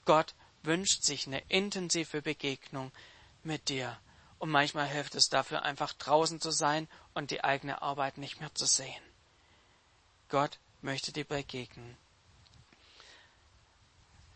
Gott 0.05 0.33
wünscht 0.63 1.03
sich 1.03 1.27
eine 1.27 1.41
intensive 1.47 2.21
Begegnung 2.21 2.91
mit 3.43 3.69
dir. 3.69 3.97
Und 4.39 4.49
manchmal 4.49 4.87
hilft 4.87 5.15
es 5.15 5.29
dafür, 5.29 5.63
einfach 5.63 5.93
draußen 5.93 6.39
zu 6.39 6.51
sein 6.51 6.87
und 7.13 7.31
die 7.31 7.43
eigene 7.43 7.81
Arbeit 7.81 8.17
nicht 8.17 8.39
mehr 8.39 8.53
zu 8.55 8.65
sehen. 8.65 9.03
Gott 10.29 10.59
möchte 10.81 11.11
dir 11.11 11.25
begegnen. 11.25 11.97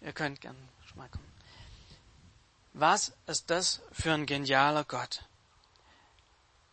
Ihr 0.02 0.12
könnt 0.12 0.42
gern 0.42 0.58
schon 0.86 0.98
mal 0.98 1.10
kommen. 1.10 1.33
Was 2.74 3.14
ist 3.28 3.50
das 3.50 3.82
für 3.92 4.14
ein 4.14 4.26
genialer 4.26 4.84
Gott? 4.84 5.26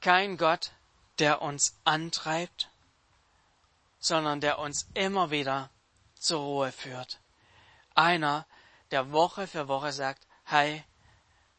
Kein 0.00 0.36
Gott, 0.36 0.72
der 1.18 1.42
uns 1.42 1.76
antreibt, 1.84 2.70
sondern 3.98 4.40
der 4.40 4.58
uns 4.58 4.88
immer 4.94 5.30
wieder 5.30 5.70
zur 6.18 6.40
Ruhe 6.40 6.72
führt. 6.72 7.20
Einer, 7.94 8.46
der 8.90 9.12
Woche 9.12 9.46
für 9.46 9.68
Woche 9.68 9.92
sagt, 9.92 10.26
hey, 10.44 10.84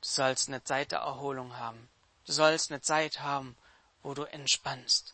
du 0.01 0.07
sollst 0.07 0.47
eine 0.47 0.63
Zeit 0.63 0.91
der 0.91 0.99
Erholung 0.99 1.57
haben. 1.57 1.87
Du 2.25 2.31
sollst 2.31 2.71
eine 2.71 2.81
Zeit 2.81 3.21
haben, 3.21 3.55
wo 4.01 4.13
du 4.13 4.23
entspannst. 4.23 5.13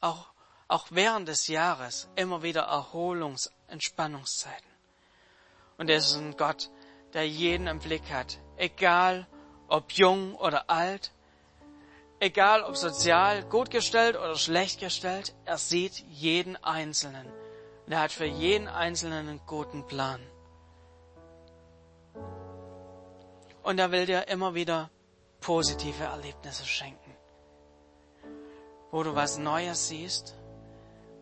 Auch 0.00 0.26
auch 0.68 0.88
während 0.90 1.26
des 1.28 1.46
Jahres 1.46 2.08
immer 2.14 2.42
wieder 2.42 2.68
Erholungs-, 2.68 3.50
Entspannungszeiten. 3.68 4.68
Und 5.78 5.88
er 5.88 5.96
ist 5.96 6.14
ein 6.14 6.36
Gott, 6.36 6.70
der 7.14 7.26
jeden 7.26 7.66
im 7.66 7.78
Blick 7.78 8.10
hat, 8.10 8.38
egal 8.58 9.26
ob 9.68 9.92
jung 9.92 10.34
oder 10.34 10.68
alt, 10.68 11.12
egal 12.20 12.62
ob 12.62 12.76
sozial 12.76 13.44
gut 13.44 13.70
gestellt 13.70 14.16
oder 14.16 14.36
schlecht 14.36 14.80
gestellt, 14.80 15.34
er 15.44 15.58
sieht 15.58 16.04
jeden 16.10 16.56
Einzelnen. 16.56 17.26
Und 17.86 17.92
er 17.92 18.00
hat 18.00 18.12
für 18.12 18.26
jeden 18.26 18.68
Einzelnen 18.68 19.28
einen 19.28 19.40
guten 19.46 19.86
Plan. 19.86 20.20
Und 23.62 23.78
er 23.78 23.90
will 23.92 24.06
dir 24.06 24.28
immer 24.28 24.54
wieder 24.54 24.90
positive 25.40 26.04
Erlebnisse 26.04 26.64
schenken, 26.64 27.14
wo 28.90 29.02
du 29.02 29.14
was 29.14 29.38
Neues 29.38 29.88
siehst, 29.88 30.34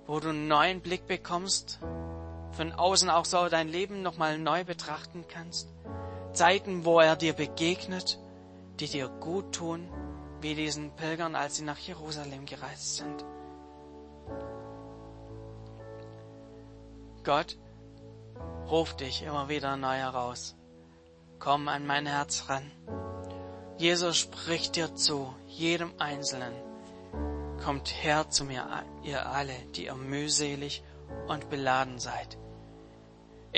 wo 0.07 0.21
du 0.21 0.29
einen 0.31 0.49
neuen 0.49 0.81
Blick 0.81 1.07
bekommst 1.07 1.81
von 2.53 2.73
außen 2.73 3.11
auch 3.11 3.25
so 3.25 3.49
dein 3.49 3.69
Leben 3.69 4.03
nochmal 4.03 4.39
neu 4.39 4.65
betrachten 4.65 5.25
kannst. 5.29 5.69
Zeiten, 6.37 6.85
wo 6.85 7.01
er 7.01 7.17
dir 7.17 7.33
begegnet, 7.33 8.19
die 8.79 8.89
dir 8.89 9.09
gut 9.09 9.55
tun, 9.55 9.89
wie 10.43 10.55
diesen 10.55 10.91
Pilgern, 10.95 11.35
als 11.35 11.57
sie 11.57 11.65
nach 11.65 11.79
Jerusalem 11.79 12.45
gereist 12.45 12.97
sind. 12.97 13.25
Gott 17.25 17.57
ruft 18.71 19.01
dich 19.01 19.23
immer 19.23 19.49
wieder 19.49 19.79
neu 19.79 19.97
heraus. 19.97 20.57
Komm 21.39 21.69
an 21.69 21.87
mein 21.87 22.05
Herz 22.05 22.51
ran. 22.51 22.71
Jesus 23.79 24.19
spricht 24.19 24.77
dir 24.77 24.95
zu, 24.95 25.35
jedem 25.47 25.93
Einzelnen. 25.99 26.53
Kommt 27.65 27.89
her 28.03 28.29
zu 28.29 28.45
mir, 28.45 28.85
ihr 29.03 29.27
alle, 29.27 29.55
die 29.75 29.87
ihr 29.87 29.95
mühselig 29.95 30.83
und 31.29 31.49
beladen 31.49 31.99
seid. 31.99 32.39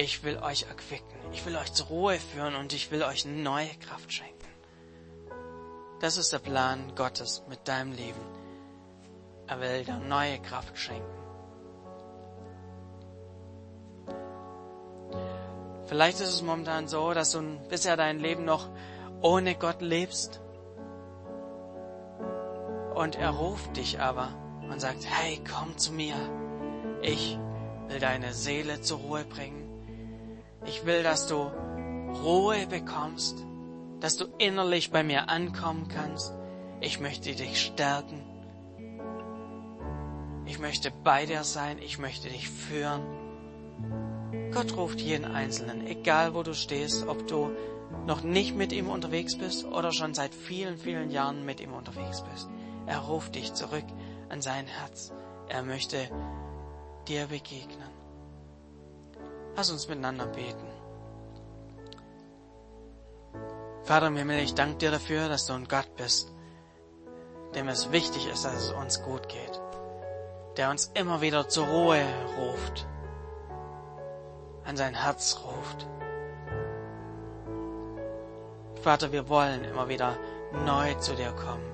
Ich 0.01 0.23
will 0.23 0.39
euch 0.39 0.63
erquicken, 0.69 1.19
ich 1.33 1.45
will 1.45 1.57
euch 1.57 1.73
zur 1.73 1.89
Ruhe 1.89 2.21
führen 2.21 2.55
und 2.55 2.73
ich 2.73 2.93
will 2.93 3.03
euch 3.03 3.25
neue 3.25 3.75
Kraft 3.81 4.13
schenken. 4.13 4.47
Das 6.01 6.17
ist 6.17 6.33
der 6.33 6.39
Plan 6.39 6.95
Gottes 6.95 7.43
mit 7.49 7.67
deinem 7.67 7.91
Leben. 7.91 8.21
Er 9.49 9.61
will 9.61 9.85
dir 9.85 9.99
neue 9.99 10.39
Kraft 10.39 10.79
schenken. 10.79 11.19
Vielleicht 15.87 16.21
ist 16.21 16.29
es 16.29 16.43
momentan 16.43 16.87
so, 16.87 17.13
dass 17.13 17.33
du 17.33 17.59
bisher 17.69 17.97
dein 17.97 18.21
Leben 18.21 18.45
noch 18.45 18.69
ohne 19.21 19.57
Gott 19.57 19.83
lebst. 19.83 20.41
Und 22.95 23.17
er 23.17 23.31
ruft 23.31 23.77
dich 23.77 23.99
aber 23.99 24.29
und 24.71 24.81
sagt, 24.81 25.05
hey, 25.05 25.41
komm 25.53 25.77
zu 25.77 25.93
mir. 25.93 26.15
Ich 27.03 27.37
will 27.89 27.99
deine 27.99 28.33
Seele 28.33 28.81
zur 28.81 28.99
Ruhe 28.99 29.25
bringen. 29.25 29.58
Ich 30.67 30.85
will, 30.85 31.03
dass 31.03 31.27
du 31.27 31.51
Ruhe 32.25 32.67
bekommst, 32.67 33.45
dass 34.01 34.17
du 34.17 34.27
innerlich 34.39 34.91
bei 34.91 35.03
mir 35.03 35.29
ankommen 35.29 35.89
kannst. 35.89 36.33
Ich 36.81 37.01
möchte 37.01 37.35
dich 37.35 37.61
stärken. 37.61 38.23
Ich 40.47 40.59
möchte 40.59 40.91
bei 40.91 41.27
dir 41.27 41.45
sein. 41.45 41.79
Ich 41.79 41.99
möchte 41.99 42.29
dich 42.29 42.49
führen. 42.49 43.03
Gott 44.53 44.77
ruft 44.77 45.01
jeden 45.01 45.25
Einzelnen, 45.25 45.87
egal 45.87 46.35
wo 46.35 46.43
du 46.43 46.55
stehst, 46.55 47.07
ob 47.07 47.27
du 47.29 47.51
noch 48.07 48.23
nicht 48.23 48.57
mit 48.57 48.73
ihm 48.73 48.89
unterwegs 48.89 49.37
bist 49.37 49.65
oder 49.65 49.93
schon 49.93 50.15
seit 50.15 50.35
vielen, 50.35 50.79
vielen 50.79 51.11
Jahren 51.11 51.45
mit 51.45 51.61
ihm 51.61 51.75
unterwegs 51.75 52.23
bist. 52.23 52.49
Er 52.87 53.01
ruft 53.01 53.35
dich 53.35 53.53
zurück 53.53 53.85
an 54.31 54.41
sein 54.41 54.67
Herz. 54.67 55.13
Er 55.49 55.63
möchte 55.63 56.09
dir 57.07 57.27
begegnen. 57.27 57.98
Lass 59.59 59.73
uns 59.73 59.89
miteinander 59.89 60.27
beten. 60.27 60.69
Vater 63.83 64.07
im 64.07 64.17
Himmel, 64.17 64.39
ich 64.39 64.55
danke 64.55 64.77
dir 64.77 64.93
dafür, 64.93 65.29
dass 65.29 65.47
du 65.47 65.53
ein 65.53 65.67
Gott 65.67 65.97
bist, 65.97 66.33
dem 67.57 67.67
es 67.67 67.91
wichtig 67.91 68.29
ist, 68.29 68.45
dass 68.45 68.55
es 68.55 68.71
uns 68.71 69.03
gut 69.03 69.29
geht, 69.29 69.61
der 70.57 70.71
uns 70.71 70.93
immer 70.95 71.23
wieder 71.23 71.49
zur 71.49 71.67
Ruhe 71.67 72.05
ruft, 72.39 72.87
an 74.65 74.77
sein 74.77 74.95
Herz 74.95 75.41
ruft. 75.45 75.89
Vater, 78.81 79.11
wir 79.11 79.29
wollen 79.29 79.65
immer 79.65 79.89
wieder 79.89 80.17
neu 80.67 80.95
zu 81.01 81.17
dir 81.17 81.33
kommen. 81.33 81.67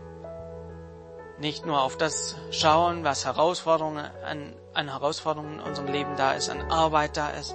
Nicht 1.38 1.66
nur 1.66 1.83
auf 1.83 1.99
das 1.99 2.37
schauen, 2.51 3.05
was 3.05 3.27
Herausforderungen 3.27 4.07
an, 4.25 4.57
an 4.73 4.88
Herausforderungen 4.88 5.59
in 5.59 5.61
unserem 5.61 5.88
Leben 5.88 6.16
da 6.16 6.33
ist, 6.33 6.49
an 6.49 6.70
Arbeit 6.70 7.18
da 7.18 7.29
ist, 7.29 7.55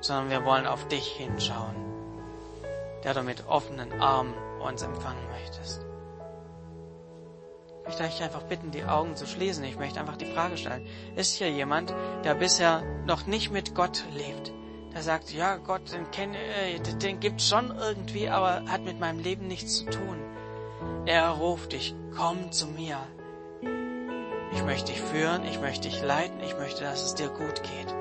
sondern 0.00 0.30
wir 0.30 0.44
wollen 0.44 0.66
auf 0.66 0.86
dich 0.88 1.06
hinschauen, 1.06 1.76
der 3.04 3.14
du 3.14 3.22
mit 3.22 3.46
offenen 3.46 4.00
Armen 4.00 4.34
uns 4.60 4.82
empfangen 4.82 5.26
möchtest. 5.30 5.84
Ich 7.82 7.98
möchte 7.98 8.04
euch 8.04 8.22
einfach 8.22 8.42
bitten, 8.42 8.70
die 8.70 8.84
Augen 8.84 9.16
zu 9.16 9.26
schließen. 9.26 9.64
Ich 9.64 9.78
möchte 9.78 9.98
einfach 9.98 10.16
die 10.16 10.26
Frage 10.26 10.58
stellen, 10.58 10.86
ist 11.16 11.36
hier 11.36 11.50
jemand, 11.50 11.94
der 12.22 12.34
bisher 12.34 12.82
noch 13.06 13.26
nicht 13.26 13.50
mit 13.50 13.74
Gott 13.74 14.04
lebt? 14.14 14.52
Der 14.92 15.02
sagt, 15.02 15.32
ja, 15.32 15.56
Gott, 15.56 15.92
den, 15.92 16.10
kenn, 16.10 16.34
äh, 16.34 16.78
den 16.80 17.20
gibt's 17.20 17.48
schon 17.48 17.74
irgendwie, 17.78 18.28
aber 18.28 18.64
hat 18.70 18.82
mit 18.82 19.00
meinem 19.00 19.20
Leben 19.20 19.46
nichts 19.46 19.78
zu 19.78 19.86
tun. 19.86 20.18
Er 21.06 21.30
ruft 21.30 21.72
dich, 21.72 21.94
komm 22.14 22.52
zu 22.52 22.66
mir. 22.66 22.98
Ich 24.52 24.62
möchte 24.64 24.92
dich 24.92 25.00
führen, 25.00 25.44
ich 25.46 25.60
möchte 25.60 25.88
dich 25.88 26.02
leiten, 26.02 26.40
ich 26.40 26.56
möchte, 26.56 26.84
dass 26.84 27.02
es 27.02 27.14
dir 27.14 27.28
gut 27.28 27.62
geht. 27.62 27.94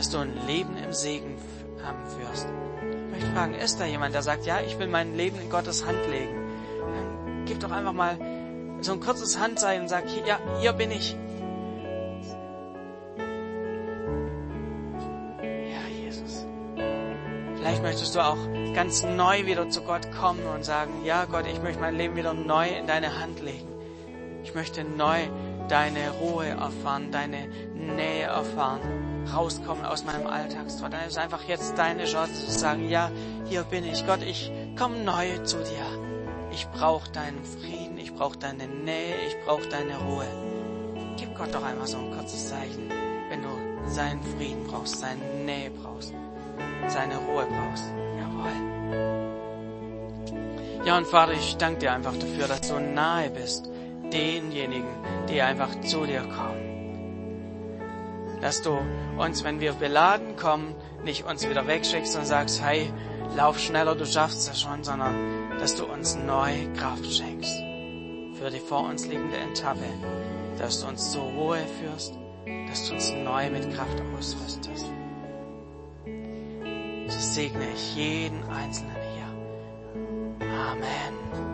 Dass 0.00 0.08
du 0.08 0.16
ein 0.16 0.32
Leben 0.46 0.78
im 0.78 0.94
Segen 0.94 1.36
haben 1.84 1.98
wirst. 2.18 2.46
Ich 2.80 3.10
möchte 3.10 3.36
fragen, 3.36 3.52
ist 3.52 3.78
da 3.78 3.84
jemand, 3.84 4.14
der 4.14 4.22
sagt, 4.22 4.46
ja, 4.46 4.62
ich 4.62 4.78
will 4.78 4.86
mein 4.86 5.14
Leben 5.14 5.38
in 5.38 5.50
Gottes 5.50 5.84
Hand 5.84 5.98
legen? 6.10 6.34
Dann 6.78 7.44
gib 7.44 7.60
doch 7.60 7.70
einfach 7.70 7.92
mal 7.92 8.16
so 8.80 8.92
ein 8.92 9.00
kurzes 9.00 9.38
Handzeichen 9.38 9.82
und 9.82 9.88
sag, 9.90 10.04
ja, 10.26 10.38
hier 10.58 10.72
bin 10.72 10.90
ich. 10.90 11.14
Ja, 15.42 16.06
Jesus. 16.06 16.46
Vielleicht 17.56 17.82
möchtest 17.82 18.14
du 18.14 18.20
auch 18.20 18.38
ganz 18.74 19.02
neu 19.02 19.44
wieder 19.44 19.68
zu 19.68 19.82
Gott 19.82 20.10
kommen 20.12 20.46
und 20.46 20.64
sagen, 20.64 21.04
ja 21.04 21.26
Gott, 21.26 21.44
ich 21.46 21.60
möchte 21.60 21.82
mein 21.82 21.96
Leben 21.96 22.16
wieder 22.16 22.32
neu 22.32 22.68
in 22.70 22.86
deine 22.86 23.20
Hand 23.20 23.42
legen. 23.42 23.68
Ich 24.44 24.54
möchte 24.54 24.82
neu 24.82 25.18
deine 25.68 26.10
Ruhe 26.22 26.46
erfahren, 26.46 27.12
deine 27.12 27.48
Nähe 27.74 28.24
erfahren, 28.24 28.80
rauskommen 29.34 29.84
aus 29.84 30.04
meinem 30.04 30.26
Alltagstrott. 30.26 30.92
Dann 30.92 31.06
ist 31.06 31.18
einfach 31.18 31.42
jetzt 31.44 31.76
deine 31.76 32.04
Chance 32.04 32.46
zu 32.46 32.58
sagen, 32.58 32.88
ja, 32.88 33.10
hier 33.48 33.62
bin 33.64 33.84
ich. 33.84 34.06
Gott, 34.06 34.22
ich 34.22 34.50
komme 34.78 34.98
neu 34.98 35.38
zu 35.44 35.58
dir. 35.58 35.86
Ich 36.52 36.66
brauche 36.68 37.10
deinen 37.10 37.44
Frieden, 37.44 37.98
ich 37.98 38.14
brauche 38.14 38.38
deine 38.38 38.66
Nähe, 38.66 39.14
ich 39.26 39.36
brauche 39.44 39.68
deine 39.68 39.96
Ruhe. 39.98 40.26
Gib 41.16 41.36
Gott 41.36 41.54
doch 41.54 41.62
einmal 41.62 41.86
so 41.86 41.98
ein 41.98 42.10
kurzes 42.12 42.48
Zeichen, 42.48 42.90
wenn 43.28 43.42
du 43.42 43.48
seinen 43.88 44.22
Frieden 44.22 44.64
brauchst, 44.66 44.98
seine 44.98 45.22
Nähe 45.44 45.70
brauchst, 45.70 46.12
seine 46.88 47.16
Ruhe 47.18 47.46
brauchst. 47.46 47.84
Jawohl. 48.18 48.80
Ja, 50.84 50.96
und 50.96 51.06
Vater, 51.06 51.32
ich 51.32 51.56
danke 51.56 51.80
dir 51.80 51.92
einfach 51.92 52.16
dafür, 52.16 52.48
dass 52.48 52.62
du 52.62 52.80
nahe 52.80 53.30
bist 53.30 53.68
denjenigen, 54.12 54.88
die 55.28 55.40
einfach 55.40 55.80
zu 55.82 56.04
dir 56.04 56.22
kommen. 56.22 56.69
Dass 58.40 58.62
du 58.62 58.78
uns, 59.18 59.44
wenn 59.44 59.60
wir 59.60 59.72
beladen 59.74 60.36
kommen, 60.36 60.74
nicht 61.04 61.24
uns 61.24 61.48
wieder 61.48 61.66
wegschickst 61.66 62.16
und 62.16 62.26
sagst, 62.26 62.62
hey, 62.62 62.90
lauf 63.36 63.58
schneller, 63.58 63.94
du 63.94 64.06
schaffst 64.06 64.50
es 64.50 64.60
schon, 64.60 64.82
sondern 64.84 65.58
dass 65.58 65.76
du 65.76 65.84
uns 65.84 66.16
neue 66.16 66.72
Kraft 66.72 67.04
schenkst 67.04 67.60
für 68.40 68.50
die 68.50 68.58
vor 68.58 68.88
uns 68.88 69.06
liegende 69.06 69.36
Etappe, 69.36 69.84
dass 70.58 70.80
du 70.80 70.88
uns 70.88 71.12
zur 71.12 71.24
Ruhe 71.24 71.58
führst, 71.78 72.14
dass 72.68 72.88
du 72.88 72.94
uns 72.94 73.12
neu 73.12 73.50
mit 73.50 73.70
Kraft 73.74 74.00
ausrüstest. 74.16 74.86
So 77.08 77.18
segne 77.18 77.68
ich 77.74 77.96
jeden 77.96 78.42
Einzelnen 78.44 78.96
hier. 79.14 80.48
Amen. 80.48 81.49